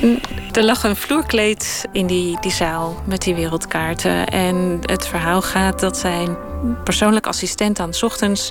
Er 0.52 0.64
lag 0.64 0.84
een 0.84 0.96
vloerkleed 0.96 1.84
in 1.92 2.06
die, 2.06 2.40
die 2.40 2.50
zaal 2.50 3.02
met 3.04 3.22
die 3.22 3.34
wereldkaarten. 3.34 4.26
En 4.26 4.78
het 4.80 5.06
verhaal 5.06 5.42
gaat 5.42 5.80
dat 5.80 5.96
zijn 5.96 6.36
persoonlijk 6.84 7.26
assistent 7.26 7.80
aan 7.80 7.90
ochtends... 8.00 8.50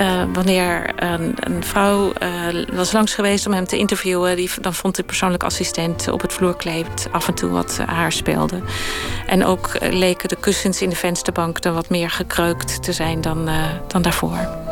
Uh, 0.00 0.22
wanneer 0.32 0.92
een, 0.96 1.34
een 1.34 1.64
vrouw 1.64 2.12
uh, 2.22 2.64
was 2.72 2.92
langs 2.92 3.14
geweest 3.14 3.46
om 3.46 3.52
hem 3.52 3.66
te 3.66 3.78
interviewen... 3.78 4.36
Die, 4.36 4.50
dan 4.60 4.74
vond 4.74 4.96
de 4.96 5.02
persoonlijk 5.02 5.42
assistent 5.42 6.08
op 6.08 6.20
het 6.20 6.32
vloerkleed 6.32 7.08
af 7.10 7.28
en 7.28 7.34
toe 7.34 7.50
wat 7.50 7.78
haar 7.86 8.12
speelde. 8.12 8.60
En 9.26 9.44
ook 9.44 9.70
leken 9.80 10.28
de 10.28 10.36
kussens 10.40 10.82
in 10.82 10.88
de 10.88 10.96
vensterbank 10.96 11.62
dan 11.62 11.74
wat 11.74 11.90
meer 11.90 12.10
gekreukt 12.10 12.82
te 12.82 12.92
zijn 12.92 13.20
dan, 13.20 13.48
dan 13.86 14.02
daarvoor. 14.02 14.65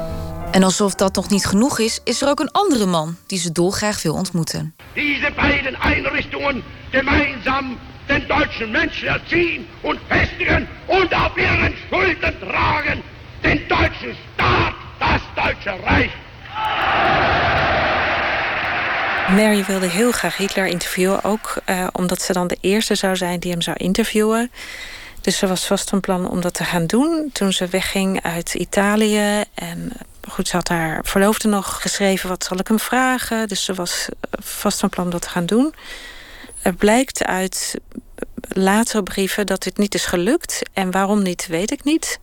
En 0.54 0.62
alsof 0.62 0.94
dat 0.94 1.14
nog 1.14 1.30
niet 1.30 1.46
genoeg 1.46 1.78
is, 1.78 2.00
is 2.04 2.22
er 2.22 2.28
ook 2.28 2.40
een 2.40 2.50
andere 2.50 2.86
man 2.86 3.16
die 3.26 3.38
ze 3.38 3.52
dolgraag 3.52 4.02
wil 4.02 4.14
ontmoeten. 4.14 4.74
Deze 4.94 5.32
beiden 5.36 5.74
Einrichtungen 5.74 6.62
gemeinsam 6.90 7.78
den 8.06 8.26
deutschen 8.28 8.70
Menschen 8.70 9.08
erziehen 9.08 9.66
und 9.82 9.98
festigen 10.08 10.68
und 10.86 11.14
auf 11.14 11.36
ihren 11.36 11.74
Schultern 11.86 12.34
tragen 12.38 13.02
den 13.40 13.60
deutschen 13.68 14.16
Staat, 14.34 14.74
das 14.98 15.20
Deutsche 15.34 15.74
Reich. 15.84 16.12
Mary 19.28 19.64
wilde 19.64 19.88
heel 19.88 20.12
graag 20.12 20.36
Hitler 20.36 20.66
interviewen, 20.66 21.24
ook 21.24 21.54
uh, 21.66 21.86
omdat 21.92 22.22
ze 22.22 22.32
dan 22.32 22.46
de 22.46 22.58
eerste 22.60 22.94
zou 22.94 23.16
zijn 23.16 23.40
die 23.40 23.50
hem 23.50 23.62
zou 23.62 23.76
interviewen. 23.76 24.50
Dus 25.20 25.38
ze 25.38 25.46
was 25.46 25.66
vast 25.66 25.88
van 25.88 26.00
plan 26.00 26.28
om 26.28 26.40
dat 26.40 26.54
te 26.54 26.64
gaan 26.64 26.86
doen 26.86 27.30
toen 27.32 27.52
ze 27.52 27.66
wegging 27.66 28.22
uit 28.22 28.54
Italië. 28.54 29.42
En 29.54 29.92
goed, 30.28 30.48
ze 30.48 30.56
had 30.56 30.68
haar 30.68 31.04
verloofde 31.04 31.48
nog 31.48 31.82
geschreven: 31.82 32.28
wat 32.28 32.44
zal 32.44 32.58
ik 32.58 32.68
hem 32.68 32.78
vragen? 32.78 33.48
Dus 33.48 33.64
ze 33.64 33.74
was 33.74 34.08
vast 34.30 34.80
van 34.80 34.88
plan 34.88 35.10
dat 35.10 35.22
te 35.22 35.28
gaan 35.28 35.46
doen. 35.46 35.74
Er 36.62 36.74
blijkt 36.74 37.24
uit 37.24 37.80
latere 38.48 39.02
brieven 39.02 39.46
dat 39.46 39.62
dit 39.62 39.78
niet 39.78 39.94
is 39.94 40.06
gelukt. 40.06 40.62
En 40.72 40.90
waarom 40.90 41.22
niet, 41.22 41.46
weet 41.46 41.70
ik 41.70 41.84
niet. 41.84 42.18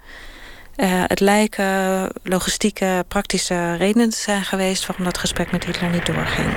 Uh, 0.76 1.04
het 1.08 1.20
lijken 1.20 2.10
logistieke, 2.24 3.06
praktische 3.08 3.76
redenen 3.76 4.10
te 4.10 4.18
zijn 4.18 4.44
geweest 4.44 4.86
waarom 4.86 5.06
dat 5.06 5.18
gesprek 5.18 5.52
met 5.52 5.66
Hitler 5.66 5.90
niet 5.90 6.06
doorging. 6.06 6.48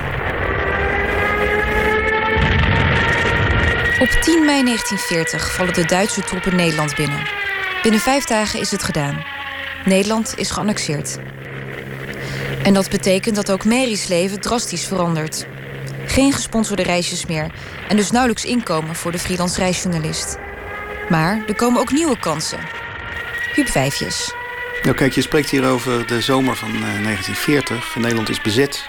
Op 3.99 4.09
10 4.09 4.45
mei 4.45 4.63
1940 4.63 5.53
vallen 5.53 5.73
de 5.73 5.85
Duitse 5.85 6.21
troepen 6.21 6.55
Nederland 6.55 6.95
binnen. 6.95 7.27
Binnen 7.81 8.01
vijf 8.01 8.23
dagen 8.23 8.59
is 8.59 8.71
het 8.71 8.83
gedaan. 8.83 9.34
Nederland 9.85 10.33
is 10.37 10.51
geannexeerd. 10.51 11.17
En 12.63 12.73
dat 12.73 12.89
betekent 12.89 13.35
dat 13.35 13.51
ook 13.51 13.65
Mary's 13.65 14.07
leven 14.07 14.39
drastisch 14.39 14.85
verandert. 14.85 15.45
Geen 16.05 16.33
gesponsorde 16.33 16.83
reisjes 16.83 17.25
meer 17.25 17.51
en 17.87 17.95
dus 17.95 18.11
nauwelijks 18.11 18.45
inkomen 18.45 18.95
voor 18.95 19.11
de 19.11 19.19
freelance 19.19 19.59
reisjournalist. 19.59 20.37
Maar 21.09 21.43
er 21.47 21.55
komen 21.55 21.79
ook 21.79 21.91
nieuwe 21.91 22.19
kansen. 22.19 22.59
Huub 23.53 23.67
Vijfjes. 23.67 24.33
Nou 24.83 24.95
kijk, 24.95 25.13
je 25.13 25.21
spreekt 25.21 25.49
hier 25.49 25.65
over 25.65 26.07
de 26.07 26.21
zomer 26.21 26.55
van 26.55 26.69
uh, 26.69 26.79
1940. 26.79 27.95
Nederland 27.95 28.29
is 28.29 28.41
bezet. 28.41 28.85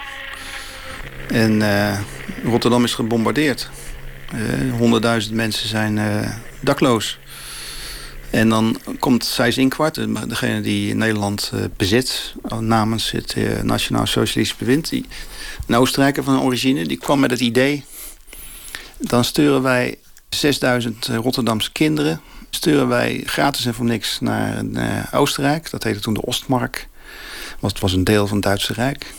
En 1.27 1.61
uh, 1.61 1.99
Rotterdam 2.43 2.83
is 2.83 2.93
gebombardeerd. 2.93 3.69
Honderdduizend 4.77 5.35
mensen 5.35 5.67
zijn 5.67 5.99
dakloos. 6.59 7.19
En 8.29 8.49
dan 8.49 8.77
komt 8.99 9.25
Sijs 9.25 9.57
Inkwart, 9.57 9.95
degene 10.29 10.61
die 10.61 10.95
Nederland 10.95 11.51
uh, 11.53 11.61
bezit... 11.77 12.33
namens 12.59 13.11
het 13.11 13.35
uh, 13.37 13.61
Nationaal 13.61 14.05
Socialistisch 14.05 14.55
Bewind... 14.55 14.89
Die, 14.89 15.05
een 15.67 15.75
Oostenrijker 15.75 16.23
van 16.23 16.41
origine, 16.41 16.85
die 16.85 16.97
kwam 16.97 17.19
met 17.19 17.31
het 17.31 17.39
idee... 17.39 17.85
dan 18.97 19.23
sturen 19.23 19.61
wij 19.61 19.97
6000 20.29 21.07
Rotterdamse 21.07 21.71
kinderen... 21.71 22.21
sturen 22.49 22.87
wij 22.87 23.23
gratis 23.25 23.65
en 23.65 23.73
voor 23.73 23.85
niks 23.85 24.19
naar 24.19 25.09
Oostenrijk. 25.11 25.69
Dat 25.69 25.83
heette 25.83 25.99
toen 25.99 26.13
de 26.13 26.25
Ostmark. 26.25 26.87
Het 27.61 27.79
was 27.79 27.93
een 27.93 28.03
deel 28.03 28.27
van 28.27 28.37
het 28.37 28.45
Duitse 28.45 28.73
Rijk. 28.73 29.13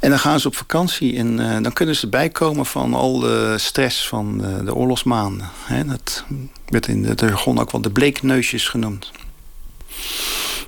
En 0.00 0.10
dan 0.10 0.18
gaan 0.18 0.40
ze 0.40 0.46
op 0.46 0.56
vakantie 0.56 1.16
en 1.16 1.40
uh, 1.40 1.56
dan 1.62 1.72
kunnen 1.72 1.96
ze 1.96 2.08
bijkomen 2.08 2.66
van 2.66 2.94
al 2.94 3.18
de 3.18 3.54
stress 3.58 4.08
van 4.08 4.38
de, 4.38 4.64
de 4.64 4.74
oorlogsmaanden. 4.74 5.48
Dat 5.86 6.24
werd 6.68 6.86
in 6.86 7.02
de 7.02 7.14
jargon 7.16 7.58
ook 7.58 7.72
wel 7.72 7.80
de 7.80 7.90
bleekneusjes 7.90 8.68
genoemd. 8.68 9.10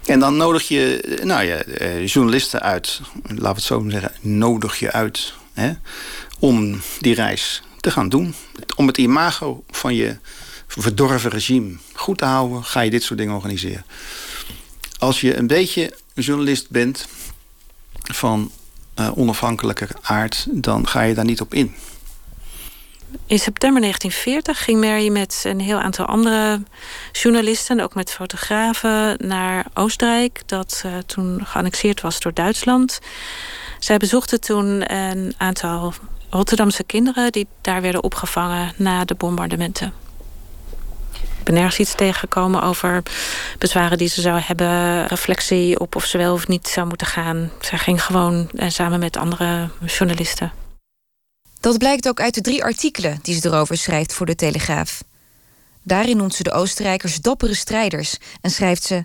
En 0.06 0.20
dan 0.20 0.36
nodig 0.36 0.68
je 0.68 1.18
nou 1.24 1.44
ja, 1.44 1.62
journalisten 2.04 2.62
uit, 2.62 3.00
laten 3.22 3.42
we 3.42 3.48
het 3.48 3.62
zo 3.62 3.84
zeggen, 3.88 4.12
nodig 4.20 4.78
je 4.78 4.92
uit 4.92 5.32
om 6.38 6.80
die 7.00 7.14
reis 7.14 7.62
te 7.80 7.90
gaan 7.90 8.08
doen. 8.08 8.34
Om 8.76 8.86
het 8.86 8.98
imago 8.98 9.64
van 9.70 9.94
je 9.94 10.16
verdorven 10.66 11.30
regime 11.30 11.76
goed 11.92 12.18
te 12.18 12.24
houden, 12.24 12.64
ga 12.64 12.80
je 12.80 12.90
dit 12.90 13.02
soort 13.02 13.18
dingen 13.18 13.34
organiseren. 13.34 13.84
Als 14.98 15.20
je 15.20 15.36
een 15.36 15.46
beetje 15.46 15.92
journalist 16.14 16.70
bent 16.70 17.06
van 18.02 18.50
uh, 19.00 19.18
onafhankelijke 19.18 19.88
aard, 20.02 20.46
dan 20.50 20.86
ga 20.86 21.00
je 21.00 21.14
daar 21.14 21.24
niet 21.24 21.40
op 21.40 21.54
in. 21.54 21.74
In 23.26 23.38
september 23.38 23.80
1940 23.80 24.64
ging 24.64 24.80
Mary 24.80 25.08
met 25.08 25.42
een 25.46 25.60
heel 25.60 25.78
aantal 25.78 26.06
andere 26.06 26.62
journalisten... 27.12 27.78
en 27.78 27.84
ook 27.84 27.94
met 27.94 28.12
fotografen 28.12 29.16
naar 29.26 29.66
Oostenrijk... 29.74 30.42
dat 30.46 30.82
uh, 30.86 30.92
toen 31.06 31.40
geannexeerd 31.44 32.00
was 32.00 32.20
door 32.20 32.34
Duitsland. 32.34 32.98
Zij 33.78 33.96
bezochten 33.96 34.40
toen 34.40 34.94
een 34.94 35.34
aantal 35.36 35.92
Rotterdamse 36.30 36.84
kinderen... 36.84 37.32
die 37.32 37.46
daar 37.60 37.82
werden 37.82 38.02
opgevangen 38.02 38.72
na 38.76 39.04
de 39.04 39.14
bombardementen. 39.14 39.92
Ben 41.50 41.58
nergens 41.58 41.80
iets 41.80 41.94
tegengekomen 41.94 42.62
over 42.62 43.02
bezwaren 43.58 43.98
die 43.98 44.08
ze 44.08 44.20
zou 44.20 44.40
hebben... 44.40 45.06
reflectie 45.06 45.80
op 45.80 45.96
of 45.96 46.04
ze 46.04 46.18
wel 46.18 46.32
of 46.32 46.48
niet 46.48 46.68
zou 46.68 46.86
moeten 46.86 47.06
gaan. 47.06 47.50
Zij 47.60 47.78
ging 47.78 48.04
gewoon 48.04 48.50
uh, 48.52 48.68
samen 48.68 48.98
met 48.98 49.16
andere 49.16 49.70
journalisten. 49.86 50.52
Dat 51.60 51.78
blijkt 51.78 52.08
ook 52.08 52.20
uit 52.20 52.34
de 52.34 52.40
drie 52.40 52.64
artikelen 52.64 53.18
die 53.22 53.40
ze 53.40 53.48
erover 53.48 53.76
schrijft 53.76 54.12
voor 54.12 54.26
de 54.26 54.34
Telegraaf. 54.34 55.02
Daarin 55.82 56.16
noemt 56.16 56.34
ze 56.34 56.42
de 56.42 56.52
Oostenrijkers 56.52 57.20
dappere 57.20 57.54
strijders 57.54 58.16
en 58.40 58.50
schrijft 58.50 58.82
ze: 58.82 59.04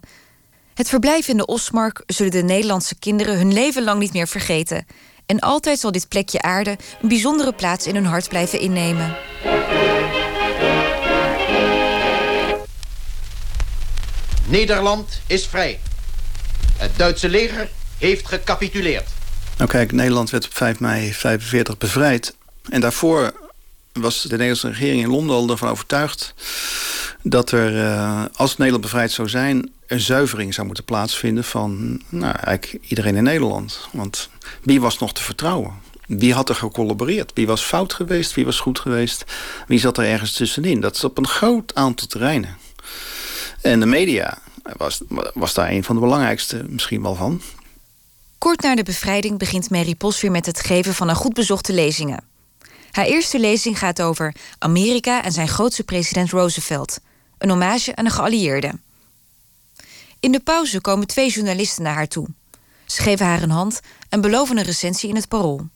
Het 0.74 0.90
verblijf 0.90 1.28
in 1.28 1.38
de 1.38 1.46
Osmark 1.46 2.04
zullen 2.06 2.32
de 2.32 2.44
Nederlandse 2.44 2.96
kinderen 3.00 3.38
hun 3.38 3.54
leven 3.54 3.84
lang 3.84 4.00
niet 4.00 4.14
meer 4.14 4.28
vergeten. 4.28 4.86
En 5.26 5.40
altijd 5.40 5.80
zal 5.80 5.92
dit 5.92 6.08
plekje 6.08 6.42
aarde 6.42 6.78
een 7.02 7.10
bijzondere 7.10 7.54
plaats 7.54 7.88
in 7.88 7.96
hun 7.96 8.06
hart 8.06 8.30
blijven 8.30 8.60
innemen. 8.60 9.16
Nederland 14.48 15.22
is 15.28 15.46
vrij. 15.46 15.80
Het 16.78 16.92
Duitse 16.98 17.30
leger 17.30 17.70
heeft 17.98 18.28
gecapituleerd. 18.28 19.10
Nou 19.58 19.70
kijk, 19.70 19.92
Nederland 19.92 20.30
werd 20.30 20.46
op 20.46 20.54
5 20.54 20.80
mei 20.80 20.94
1945 20.94 21.78
bevrijd. 21.78 22.36
En 22.70 22.82
daarvoor 22.82 23.34
was 23.94 24.22
de 24.22 24.30
Nederlandse 24.30 24.68
regering 24.68 25.02
in 25.02 25.10
Londen 25.10 25.36
al 25.36 25.50
ervan 25.50 25.70
overtuigd... 25.70 26.34
dat 27.22 27.52
er, 27.52 27.74
uh, 27.74 28.26
als 28.34 28.58
Nederland 28.58 28.84
bevrijd 28.84 29.12
zou 29.12 29.30
zijn... 29.30 29.72
een 29.88 30.00
zuivering 30.00 30.54
zou 30.54 30.66
moeten 30.68 30.84
plaatsvinden 30.84 31.44
van 31.44 32.02
nou, 32.10 32.36
eigenlijk 32.36 32.84
iedereen 32.88 33.16
in 33.16 33.24
Nederland. 33.24 33.88
Want 33.92 34.30
wie 34.64 34.82
was 34.82 35.00
nog 35.00 35.14
te 35.14 35.24
vertrouwen? 35.24 35.74
Wie 36.08 36.34
had 36.34 36.50
er 36.50 36.56
gecollaboreerd? 36.56 37.32
Wie 37.34 37.48
was 37.48 37.62
fout 37.62 37.94
geweest? 37.94 38.34
Wie 38.34 38.46
was 38.46 38.60
goed 38.60 38.80
geweest? 38.80 39.26
Wie 39.68 39.80
zat 39.80 39.98
er 39.98 40.06
ergens 40.06 40.32
tussenin? 40.32 40.82
Dat 40.82 40.96
is 40.96 41.04
op 41.04 41.18
een 41.18 41.28
groot 41.28 41.76
aantal 41.76 42.08
terreinen. 42.08 42.58
En 43.66 43.80
de 43.80 43.86
media 43.86 44.38
was, 44.78 45.02
was 45.34 45.54
daar 45.54 45.70
een 45.70 45.84
van 45.84 45.96
de 45.96 46.02
belangrijkste 46.02 46.66
misschien 46.68 47.02
wel 47.02 47.16
van. 47.16 47.42
Kort 48.38 48.62
na 48.62 48.76
de 48.76 48.84
bevrijding 48.84 49.38
begint 49.38 49.70
Mary 49.70 49.96
Pos 49.96 50.22
weer 50.22 50.32
met 50.32 50.46
het 50.46 50.60
geven 50.60 50.94
van 50.94 51.10
een 51.10 51.16
goed 51.16 51.34
bezochte 51.34 51.74
lezingen. 51.74 52.24
Haar 52.92 53.06
eerste 53.06 53.40
lezing 53.40 53.80
gaat 53.80 54.02
over 54.02 54.36
Amerika 54.60 55.24
en 55.24 55.32
zijn 55.32 55.48
grootste 55.48 55.84
president 55.84 56.30
Roosevelt. 56.30 57.00
Een 57.38 57.50
hommage 57.50 57.96
aan 57.96 58.06
de 58.06 58.12
geallieerden. 58.12 58.82
In 60.20 60.32
de 60.32 60.40
pauze 60.40 60.82
komen 60.82 61.08
twee 61.08 61.30
journalisten 61.30 61.84
naar 61.84 61.96
haar 61.96 62.08
toe. 62.08 62.28
Ze 62.86 63.02
geven 63.02 63.26
haar 63.26 63.42
een 63.42 63.50
hand 63.50 63.80
en 64.10 64.22
beloven 64.22 64.58
een 64.58 64.64
recensie 64.64 65.10
in 65.10 65.16
het 65.16 65.28
parool. 65.28 65.68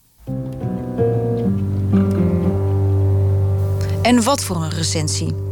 En 4.01 4.23
wat 4.23 4.43
voor 4.43 4.55
een 4.55 4.69
recensie? 4.69 5.48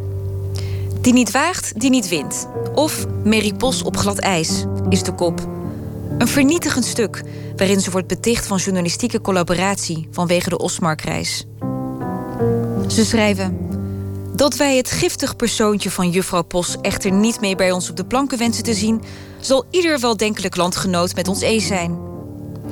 Die 1.08 1.16
niet 1.16 1.32
waagt, 1.32 1.80
die 1.80 1.90
niet 1.90 2.08
wint. 2.08 2.48
Of 2.76 3.06
Mary 3.24 3.54
Pos 3.54 3.82
op 3.82 3.98
glad 3.98 4.20
ijs, 4.20 4.64
is 4.90 5.04
de 5.04 5.14
kop. 5.14 5.48
Een 6.18 6.28
vernietigend 6.28 6.86
stuk 6.86 7.24
waarin 7.56 7.82
ze 7.82 7.92
wordt 7.92 8.08
beticht 8.08 8.48
van 8.48 8.58
journalistieke 8.58 9.22
collaboratie 9.22 10.08
vanwege 10.12 10.50
de 10.50 10.58
Osmarkreis. 10.58 11.46
Ze 12.88 13.06
schrijven 13.06 13.58
dat 14.36 14.56
wij 14.56 14.78
het 14.78 14.92
giftig 14.92 15.36
persoontje 15.36 15.92
van 15.92 16.10
juffrouw 16.10 16.44
Pos 16.44 16.78
echter 16.82 17.12
niet 17.12 17.42
meer 17.42 17.56
bij 17.56 17.72
ons 17.72 17.90
op 17.90 17.96
de 17.96 18.06
planken 18.06 18.38
wensen 18.38 18.64
te 18.64 18.74
zien, 18.74 19.02
zal 19.40 19.66
ieder 19.70 20.00
weldenkelijk 20.00 20.56
landgenoot 20.56 21.16
met 21.16 21.28
ons 21.28 21.42
eens 21.42 21.68
zijn. 21.68 21.98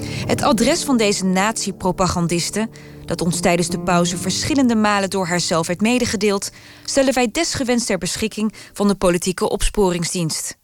Het 0.04 0.42
adres 0.42 0.84
van 0.84 0.98
deze 0.98 1.26
nazi-propagandiste, 1.26 2.70
dat 3.06 3.22
ons 3.22 3.40
tijdens 3.40 3.70
de 3.70 3.80
pauze 3.80 4.18
verschillende 4.18 4.76
malen 4.76 5.10
door 5.10 5.28
haarzelf 5.28 5.68
werd 5.68 5.82
medegedeeld, 5.82 6.52
stellen 6.84 7.14
wij 7.14 7.32
desgewenst 7.32 7.88
ter 7.88 7.98
beschikking 7.98 8.54
van 8.74 8.88
de 8.88 8.96
politieke 8.96 9.50
opsporingsdienst. 9.50 10.58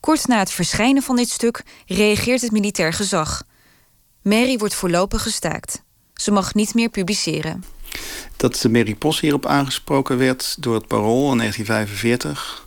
Kort 0.00 0.26
na 0.26 0.38
het 0.38 0.50
verschijnen 0.50 1.02
van 1.02 1.16
dit 1.16 1.30
stuk 1.30 1.62
reageert 1.86 2.40
het 2.40 2.50
militair 2.50 2.92
gezag. 2.92 3.42
Mary 4.22 4.58
wordt 4.58 4.74
voorlopig 4.74 5.22
gestaakt. 5.22 5.82
Ze 6.14 6.30
mag 6.30 6.54
niet 6.54 6.74
meer 6.74 6.88
publiceren. 6.88 7.64
Dat 8.36 8.54
de 8.54 8.68
Mary 8.68 8.94
Pos 8.94 9.20
hierop 9.20 9.46
aangesproken 9.46 10.18
werd 10.18 10.56
door 10.62 10.74
het 10.74 10.86
Parool 10.86 11.32
in 11.32 11.38
1945... 11.38 12.66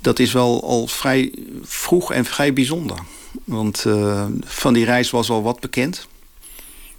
dat 0.00 0.18
is 0.18 0.32
wel 0.32 0.62
al 0.62 0.86
vrij 0.86 1.34
vroeg 1.62 2.12
en 2.12 2.24
vrij 2.24 2.52
bijzonder. 2.52 2.98
Want 3.44 3.84
uh, 3.86 4.26
van 4.44 4.72
die 4.72 4.84
reis 4.84 5.10
was 5.10 5.30
al 5.30 5.42
wat 5.42 5.60
bekend. 5.60 6.06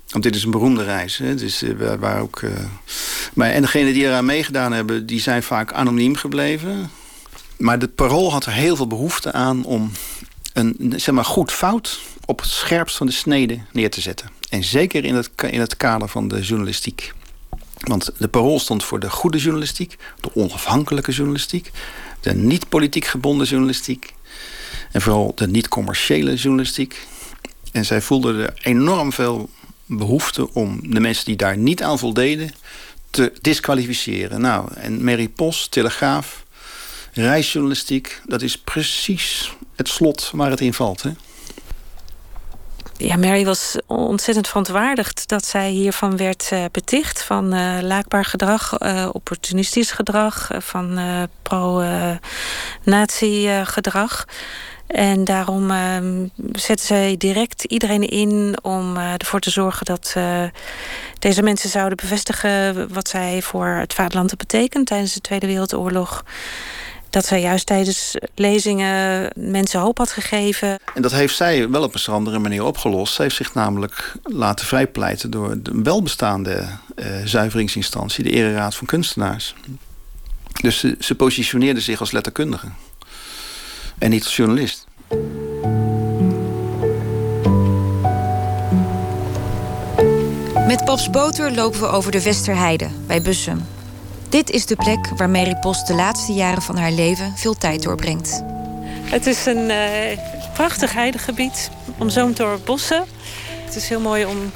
Want 0.10 0.24
dit 0.24 0.36
is 0.36 0.44
een 0.44 0.52
beroemde 0.52 0.84
reis. 0.84 1.18
Hè? 1.18 1.36
Dus, 1.36 1.64
uh, 1.64 1.94
waar 2.00 2.22
ook, 2.22 2.42
uh... 2.42 2.52
maar, 3.34 3.50
en 3.50 3.62
degenen 3.62 3.94
die 3.94 4.04
eraan 4.04 4.26
meegedaan 4.26 4.72
hebben... 4.72 5.06
die 5.06 5.22
zijn 5.22 5.44
vaak 5.44 5.74
anoniem 5.74 6.16
gebleven. 6.16 6.92
Maar 7.58 7.80
het 7.80 7.96
parool 7.96 8.32
had 8.32 8.46
er 8.46 8.52
heel 8.52 8.76
veel 8.76 8.88
behoefte 8.88 9.32
aan... 9.32 9.66
om 9.66 9.92
een 10.54 10.94
zeg 10.96 11.16
maar, 11.16 11.26
goed 11.26 11.52
fout 11.52 12.00
op 12.26 12.40
het 12.40 12.50
scherpst 12.50 12.98
van 12.98 13.08
de 13.08 13.14
snede 13.14 13.60
neer 13.72 13.92
te 13.92 14.02
zetten. 14.02 14.30
En 14.50 14.64
zeker 14.64 15.06
in 15.06 15.16
het, 15.16 15.30
in 15.50 15.60
het 15.60 15.78
kader 15.78 16.08
van 16.08 16.28
de 16.28 16.42
journalistiek. 16.42 17.14
Want 17.78 18.12
de 18.18 18.28
parool 18.28 18.60
stond 18.60 18.84
voor 18.84 19.00
de 19.00 19.10
goede 19.10 19.38
journalistiek... 19.38 19.98
de 20.20 20.36
onafhankelijke 20.36 21.12
journalistiek... 21.12 21.72
de 22.20 22.34
niet 22.34 22.70
politiek 22.70 23.06
gebonden 23.06 23.48
journalistiek... 23.48 24.14
en 24.94 25.02
vooral 25.02 25.32
de 25.36 25.48
niet-commerciële 25.48 26.36
journalistiek. 26.36 27.08
En 27.72 27.86
zij 27.86 28.02
voelden 28.02 28.40
er 28.40 28.54
enorm 28.62 29.14
veel 29.14 29.50
behoefte 29.86 30.54
om 30.54 30.80
de 30.94 31.00
mensen 31.00 31.26
die 31.26 31.36
daar 31.36 31.58
niet 31.58 31.84
aan 31.84 32.00
voldeden... 32.00 32.52
te 33.10 33.34
disqualificeren. 33.42 34.42
Nou, 34.42 34.74
en 34.76 35.04
Mary 35.04 35.30
Pos, 35.30 35.68
Telegraaf, 35.68 36.44
reisjournalistiek... 37.12 38.22
dat 38.26 38.42
is 38.42 38.58
precies 38.58 39.56
het 39.76 39.88
slot 39.88 40.32
waar 40.34 40.50
het 40.50 40.62
in 40.62 40.74
valt, 40.74 41.02
hè? 41.02 41.12
ja, 42.98 43.18
Mary 43.18 43.46
was 43.46 43.76
ontzettend 43.88 44.48
verontwaardigd 44.48 45.28
dat 45.28 45.46
zij 45.46 45.70
hiervan 45.70 46.18
werd 46.18 46.50
uh, 46.54 46.66
beticht. 46.72 47.24
Van 47.24 47.54
uh, 47.54 47.78
laakbaar 47.82 48.26
gedrag, 48.26 48.80
uh, 48.80 49.10
opportunistisch 49.12 49.92
gedrag, 49.92 50.50
van 50.58 51.00
pro-nazi 51.42 52.06
gedrag. 53.64 54.26
En 54.94 55.24
daarom 55.24 55.72
ehm, 55.72 56.28
zette 56.52 56.86
zij 56.86 57.16
direct 57.18 57.64
iedereen 57.64 58.10
in 58.10 58.58
om 58.62 58.98
ervoor 58.98 59.40
te 59.40 59.50
zorgen 59.50 59.86
dat 59.86 60.16
deze 61.20 61.42
mensen 61.42 61.70
zouden 61.70 61.98
bevestigen 61.98 62.88
wat 62.94 63.08
zij 63.08 63.42
voor 63.42 63.68
het 63.68 63.94
vaderland 63.94 64.38
betekent 64.38 64.88
tijdens 64.88 65.14
de 65.14 65.22
Tweede 65.22 65.48
Wereldoorlog 65.48 66.24
dat 67.14 67.26
zij 67.26 67.42
juist 67.42 67.66
tijdens 67.66 68.16
lezingen 68.36 69.32
mensen 69.36 69.80
hoop 69.80 69.98
had 69.98 70.12
gegeven. 70.12 70.80
En 70.94 71.02
dat 71.02 71.12
heeft 71.12 71.36
zij 71.36 71.70
wel 71.70 71.84
op 71.84 71.96
een 71.96 72.14
andere 72.14 72.40
manier 72.40 72.64
opgelost. 72.64 73.14
Ze 73.14 73.22
heeft 73.22 73.36
zich 73.36 73.54
namelijk 73.54 74.14
laten 74.24 74.66
vrijpleiten 74.66 75.32
door 75.32 75.62
de 75.62 75.82
welbestaande 75.84 76.66
uh, 76.96 77.06
zuiveringsinstantie, 77.24 78.24
de 78.24 78.30
Ereraad 78.30 78.76
van 78.76 78.88
Kunstenaars. 78.88 79.56
Dus 80.62 80.80
ze, 80.80 80.96
ze 81.00 81.16
positioneerde 81.16 81.82
zich 81.82 82.00
als 82.00 82.12
letterkundige 82.12 82.68
en 83.98 84.10
niet 84.10 84.24
als 84.24 84.36
journalist. 84.36 84.83
Met 90.68 90.86
Paps 90.86 91.10
Boter 91.10 91.52
lopen 91.52 91.80
we 91.80 91.88
over 91.88 92.12
de 92.12 92.24
Westerheide 92.24 92.88
bij 93.08 93.22
Bussum. 93.22 93.66
Dit 94.30 94.50
is 94.50 94.66
de 94.66 94.76
plek 94.76 95.08
waar 95.18 95.30
Mary 95.30 95.56
Post 95.56 95.88
de 95.88 95.94
laatste 95.94 96.34
jaren 96.34 96.62
van 96.62 96.78
haar 96.78 96.92
leven 96.92 97.34
veel 97.36 97.54
tijd 97.54 97.84
doorbrengt. 97.84 98.44
Het 99.04 99.26
is 99.26 99.46
een 99.46 99.70
uh, 99.70 99.78
prachtig 100.54 100.94
heidegebied, 100.94 101.70
omzoomd 101.98 102.38
door 102.38 102.60
bossen. 102.66 103.06
Het 103.66 103.76
is 103.76 103.90
heel 103.90 104.00
mooi 104.00 104.26
om 104.26 104.52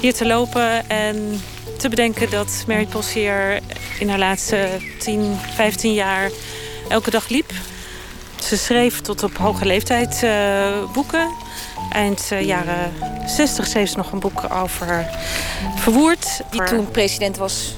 hier 0.00 0.14
te 0.14 0.26
lopen 0.26 0.88
en 0.88 1.40
te 1.78 1.88
bedenken 1.88 2.30
dat 2.30 2.64
Mary 2.66 2.86
Post 2.86 3.10
hier 3.10 3.60
in 3.98 4.08
haar 4.08 4.18
laatste 4.18 4.68
10, 4.98 5.36
15 5.54 5.92
jaar 5.92 6.30
elke 6.88 7.10
dag 7.10 7.28
liep. 7.28 7.52
Ze 8.46 8.56
schreef 8.56 9.00
tot 9.00 9.22
op 9.22 9.36
hoge 9.36 9.66
leeftijd 9.66 10.20
uh, 10.24 10.92
boeken. 10.92 11.28
Eind 11.92 12.28
uh, 12.32 12.42
jaren 12.42 12.92
60 13.26 13.66
schreef 13.66 13.88
ze 13.88 13.96
nog 13.96 14.12
een 14.12 14.18
boek 14.18 14.42
over 14.52 15.08
Verwoerd. 15.74 16.40
Die 16.50 16.62
toen 16.62 16.90
president 16.90 17.36
was 17.36 17.74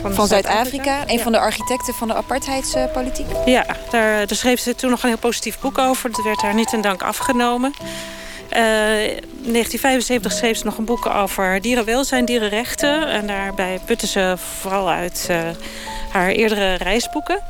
van, 0.00 0.14
van 0.14 0.26
Zuid-Afrika. 0.26 1.02
een 1.06 1.20
van 1.20 1.32
de 1.32 1.38
architecten 1.38 1.94
van 1.94 2.08
de 2.08 2.14
apartheidspolitiek. 2.14 3.26
Ja, 3.44 3.66
daar, 3.90 4.26
daar 4.26 4.36
schreef 4.36 4.60
ze 4.60 4.74
toen 4.74 4.90
nog 4.90 5.02
een 5.02 5.08
heel 5.08 5.18
positief 5.18 5.58
boek 5.60 5.78
over. 5.78 6.10
Dat 6.10 6.24
werd 6.24 6.42
haar 6.42 6.54
niet 6.54 6.72
in 6.72 6.80
dank 6.80 7.02
afgenomen. 7.02 7.74
Uh, 8.52 9.04
in 9.04 9.52
1975 9.52 10.32
schreef 10.32 10.56
ze 10.56 10.64
nog 10.64 10.78
een 10.78 10.84
boek 10.84 11.06
over 11.06 11.60
dierenwelzijn, 11.60 12.24
dierenrechten. 12.24 13.08
En 13.08 13.26
daarbij 13.26 13.80
putte 13.84 14.06
ze 14.06 14.34
vooral 14.60 14.90
uit 14.90 15.28
haar 16.10 16.28
eerdere 16.30 16.74
reisboeken. 16.74 17.40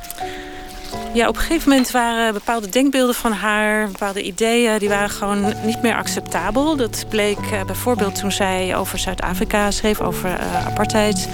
Ja, 1.13 1.27
op 1.27 1.35
een 1.35 1.41
gegeven 1.41 1.69
moment 1.69 1.91
waren 1.91 2.33
bepaalde 2.33 2.69
denkbeelden 2.69 3.15
van 3.15 3.31
haar, 3.31 3.87
bepaalde 3.87 4.21
ideeën, 4.21 4.79
die 4.79 4.89
waren 4.89 5.09
gewoon 5.09 5.53
niet 5.63 5.81
meer 5.81 5.95
acceptabel. 5.95 6.75
Dat 6.75 7.05
bleek 7.09 7.39
uh, 7.51 7.63
bijvoorbeeld 7.63 8.15
toen 8.15 8.31
zij 8.31 8.75
over 8.75 8.99
Zuid-Afrika 8.99 9.71
schreef, 9.71 10.01
over 10.01 10.29
uh, 10.29 10.65
apartheid. 10.65 11.29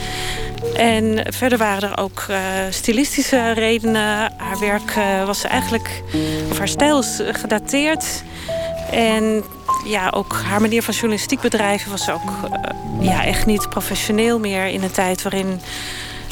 En 0.76 1.34
verder 1.34 1.58
waren 1.58 1.92
er 1.92 1.98
ook 1.98 2.26
uh, 2.30 2.38
stilistische 2.70 3.52
redenen. 3.52 4.34
Haar 4.38 4.60
werk 4.60 4.94
was 5.26 5.44
eigenlijk, 5.44 6.04
of 6.52 6.58
haar 6.58 6.68
stijl 6.68 7.00
is 7.00 7.22
gedateerd. 7.32 8.24
En 8.92 9.44
ja, 9.86 10.10
ook 10.10 10.34
haar 10.34 10.62
manier 10.62 10.84
van 10.84 10.94
journalistiek 10.94 11.40
bedrijven 11.40 11.92
was 11.92 12.10
ook 12.10 12.32
ja, 13.00 13.26
echt 13.26 13.46
niet 13.46 13.70
professioneel 13.70 14.40
meer 14.40 14.66
in 14.66 14.84
een 14.84 14.92
tijd 14.92 15.22
waarin 15.22 15.62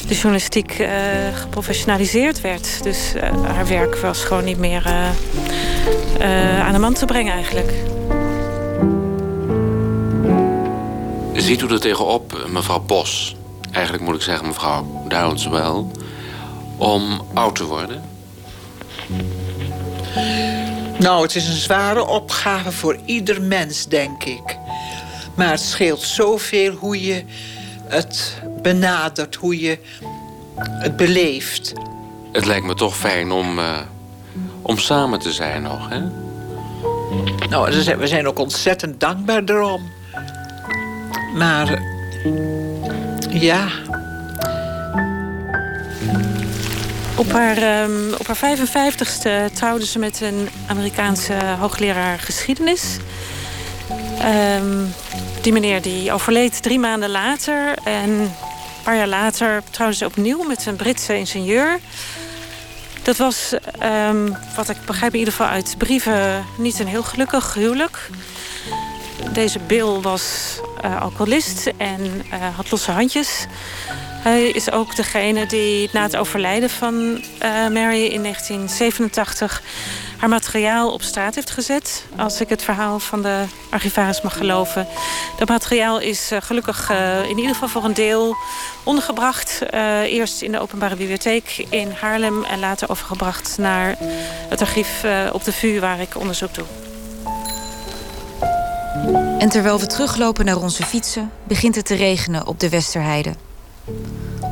de 0.08 0.14
journalistiek 0.14 0.80
uh, 0.80 0.88
geprofessionaliseerd 1.34 2.42
werd. 2.42 2.84
Dus 2.84 3.14
uh, 3.16 3.22
haar 3.46 3.68
werk 3.68 3.96
was 3.96 4.24
gewoon 4.24 4.44
niet 4.44 4.58
meer 4.58 4.84
uh, 6.20 6.66
aan 6.66 6.74
de 6.74 6.80
man 6.80 6.94
te 6.94 7.06
brengen 7.06 7.34
eigenlijk. 7.34 7.74
Ziet 11.34 11.62
u 11.62 11.68
er 11.68 11.80
tegenop, 11.80 12.48
mevrouw 12.48 12.80
Bos? 12.80 13.36
Eigenlijk 13.72 14.04
moet 14.04 14.16
ik 14.16 14.22
zeggen 14.22 14.48
mevrouw 14.48 15.06
Downs 15.08 15.48
wel. 15.48 15.92
Om 16.78 17.22
oud 17.34 17.56
te 17.56 17.66
worden? 17.66 18.02
Nou, 21.00 21.22
het 21.22 21.36
is 21.36 21.48
een 21.48 21.56
zware 21.56 22.06
opgave 22.06 22.72
voor 22.72 22.98
ieder 23.06 23.42
mens, 23.42 23.88
denk 23.88 24.24
ik. 24.24 24.58
Maar 25.36 25.52
het 25.52 25.60
scheelt 25.60 26.02
zoveel 26.02 26.72
hoe 26.74 27.06
je 27.06 27.24
het 27.88 28.34
benadert, 28.62 29.36
hoe 29.36 29.60
je 29.60 29.78
het 30.64 30.98
beleeft. 30.98 31.74
Het 32.32 32.46
lijkt 32.46 32.66
me 32.66 32.74
toch 32.74 32.98
fijn 32.98 33.32
om, 33.32 33.60
uh, 33.60 33.78
om 34.62 34.78
samen 34.78 35.20
te 35.20 35.32
zijn 35.32 35.62
nog, 35.62 35.90
hè? 35.90 36.00
Nou, 37.50 37.84
we 37.98 38.08
zijn 38.08 38.28
ook 38.28 38.40
ontzettend 38.40 39.00
dankbaar 39.00 39.44
erom. 39.46 39.82
Maar 41.36 41.82
ja. 43.30 43.68
Op 47.16 47.32
haar, 47.32 47.84
um, 47.84 48.14
op 48.18 48.28
haar 48.28 48.58
55ste 48.58 49.54
trouwde 49.54 49.86
ze 49.86 50.00
met 50.00 50.22
een 50.22 50.50
Amerikaanse 50.68 51.34
hoogleraar 51.60 52.20
geschiedenis. 52.20 52.98
Um, 54.62 54.94
die 55.42 55.54
meneer 55.54 55.82
die 55.82 56.12
overleed 56.12 56.62
drie 56.62 56.80
maanden 56.80 57.10
later. 57.10 57.74
En 57.84 58.32
een 58.80 58.86
paar 58.86 58.98
jaar 58.98 59.08
later 59.08 59.64
trouwde 59.70 59.96
ze 59.96 60.06
opnieuw 60.06 60.44
met 60.44 60.66
een 60.66 60.76
Britse 60.76 61.18
ingenieur. 61.18 61.80
Dat 63.04 63.18
was, 63.18 63.54
um, 63.84 64.38
wat 64.56 64.70
ik 64.70 64.78
begrijp 64.86 65.14
in 65.14 65.20
ieder 65.20 65.34
geval 65.34 65.52
uit 65.52 65.76
brieven, 65.78 66.46
niet 66.58 66.80
een 66.80 66.88
heel 66.88 67.04
gelukkig 67.04 67.54
huwelijk. 67.54 68.10
Deze 69.34 69.60
Bill 69.60 70.02
was 70.02 70.56
uh, 70.86 71.02
alcoholist 71.02 71.72
en 71.78 72.02
uh, 72.34 72.56
had 72.56 72.72
losse 72.72 72.92
handjes. 72.92 73.46
Hij 74.24 74.50
is 74.50 74.72
ook 74.72 74.96
degene 74.96 75.46
die 75.46 75.90
na 75.94 76.02
het 76.02 76.16
overlijden 76.16 76.70
van 76.70 76.96
uh, 76.96 77.68
Mary 77.68 78.06
in 78.06 78.22
1987 78.22 79.62
haar 80.20 80.30
materiaal 80.30 80.92
op 80.92 81.02
straat 81.02 81.36
heeft 81.36 81.50
gezet. 81.50 82.06
Als 82.18 82.42
ik 82.42 82.50
het 82.50 82.64
verhaal 82.64 83.00
van 83.00 83.22
de 83.22 83.44
archivaris 83.70 84.22
mag 84.22 84.38
geloven. 84.38 84.88
Dat 85.38 85.48
materiaal 85.48 86.00
is 86.00 86.32
uh, 86.32 86.42
gelukkig 86.42 86.92
uh, 86.92 87.24
in 87.24 87.38
ieder 87.38 87.54
geval 87.54 87.68
voor 87.68 87.84
een 87.84 87.94
deel 87.94 88.36
ondergebracht. 88.84 89.60
Uh, 89.74 90.02
eerst 90.02 90.42
in 90.42 90.52
de 90.52 90.60
openbare 90.60 90.96
bibliotheek 90.96 91.66
in 91.70 91.92
Haarlem 91.92 92.44
en 92.44 92.60
later 92.60 92.90
overgebracht 92.90 93.58
naar 93.58 93.96
het 94.50 94.62
archief 94.62 95.04
op 95.32 95.44
de 95.44 95.52
VU 95.52 95.80
waar 95.80 96.00
ik 96.00 96.18
onderzoek 96.18 96.54
doe. 96.54 96.66
En 99.40 99.50
terwijl 99.50 99.80
we 99.80 99.88
teruglopen 99.88 100.46
naar 100.46 100.58
onze 100.62 100.84
fietsen, 100.84 101.32
begint 101.44 101.76
het 101.76 101.86
te 101.86 101.96
regenen 101.96 102.48
op 102.48 102.60
de 102.60 102.70
Westerheide. 102.70 103.34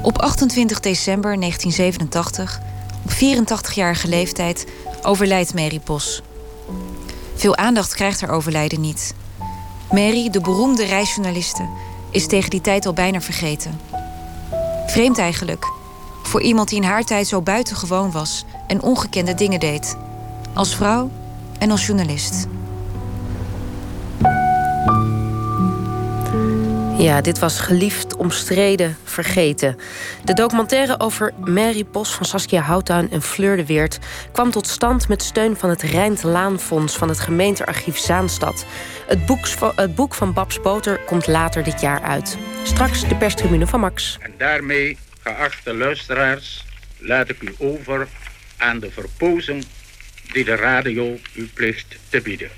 Op 0.02 0.18
28 0.18 0.80
december 0.80 1.40
1987, 1.40 2.60
op 3.04 3.12
84-jarige 3.12 4.08
leeftijd, 4.08 4.66
overlijdt 5.08 5.54
Mary 5.54 5.82
Bos. 5.84 6.22
Veel 7.36 7.56
aandacht 7.56 7.94
krijgt 7.94 8.22
haar 8.22 8.30
overlijden 8.30 8.82
niet. 8.82 9.14
Mary, 9.92 10.30
de 10.30 10.42
beroemde 10.42 10.86
reisjournaliste, 10.86 11.70
is 12.12 12.28
tegen 12.28 12.50
die 12.50 12.62
tijd 12.62 12.86
al 12.86 12.94
bijna 12.94 13.22
vergeten. 13.22 13.80
Vreemd 14.88 15.18
eigenlijk, 15.18 15.72
voor 16.24 16.42
iemand 16.42 16.70
die 16.70 16.78
in 16.78 16.88
haar 16.88 17.04
tijd 17.04 17.28
zo 17.28 17.42
buitengewoon 17.42 18.12
was 18.12 18.46
en 18.68 18.82
ongekende 18.82 19.34
dingen 19.34 19.60
deed. 19.60 19.98
Als 20.54 20.76
vrouw 20.76 21.10
en 21.60 21.72
als 21.72 21.86
journalist. 21.86 22.48
Ja, 26.98 27.22
dit 27.22 27.40
was 27.40 27.60
Geliefd, 27.60 28.16
Omstreden, 28.16 28.98
Vergeten. 29.04 29.78
De 30.24 30.34
documentaire 30.34 31.00
over 31.00 31.34
Mary 31.46 31.86
Bos 31.92 32.14
van 32.14 32.26
Saskia 32.26 32.62
Houttuin 32.62 33.12
en 33.12 33.22
Fleur 33.22 33.56
de 33.56 33.66
Weert... 33.66 34.00
kwam 34.32 34.52
tot 34.52 34.68
stand 34.68 35.08
met 35.08 35.22
steun 35.22 35.56
van 35.56 35.70
het 35.70 35.82
Rijnt-Laanfonds... 35.82 36.98
van 36.98 37.10
het 37.10 37.20
gemeentearchief 37.20 37.98
Zaanstad. 37.98 38.66
Het 39.08 39.26
boek, 39.26 39.48
het 39.76 39.96
boek 39.96 40.14
van 40.14 40.34
Babs 40.34 40.62
Boter 40.62 41.00
komt 41.00 41.28
later 41.28 41.64
dit 41.64 41.82
jaar 41.82 42.02
uit. 42.02 42.38
Straks 42.64 43.08
de 43.08 43.16
perstribune 43.16 43.68
van 43.68 43.80
Max. 43.80 44.18
En 44.22 44.34
daarmee, 44.38 44.98
geachte 45.22 45.74
luisteraars, 45.74 46.66
laat 46.98 47.30
ik 47.30 47.42
u 47.42 47.54
over 47.58 48.08
aan 48.58 48.80
de 48.80 48.92
verpozing... 48.92 49.66
die 50.32 50.44
de 50.44 50.56
radio 50.56 51.18
u 51.34 51.50
plicht 51.54 51.96
te 52.10 52.22
bieden. 52.22 52.50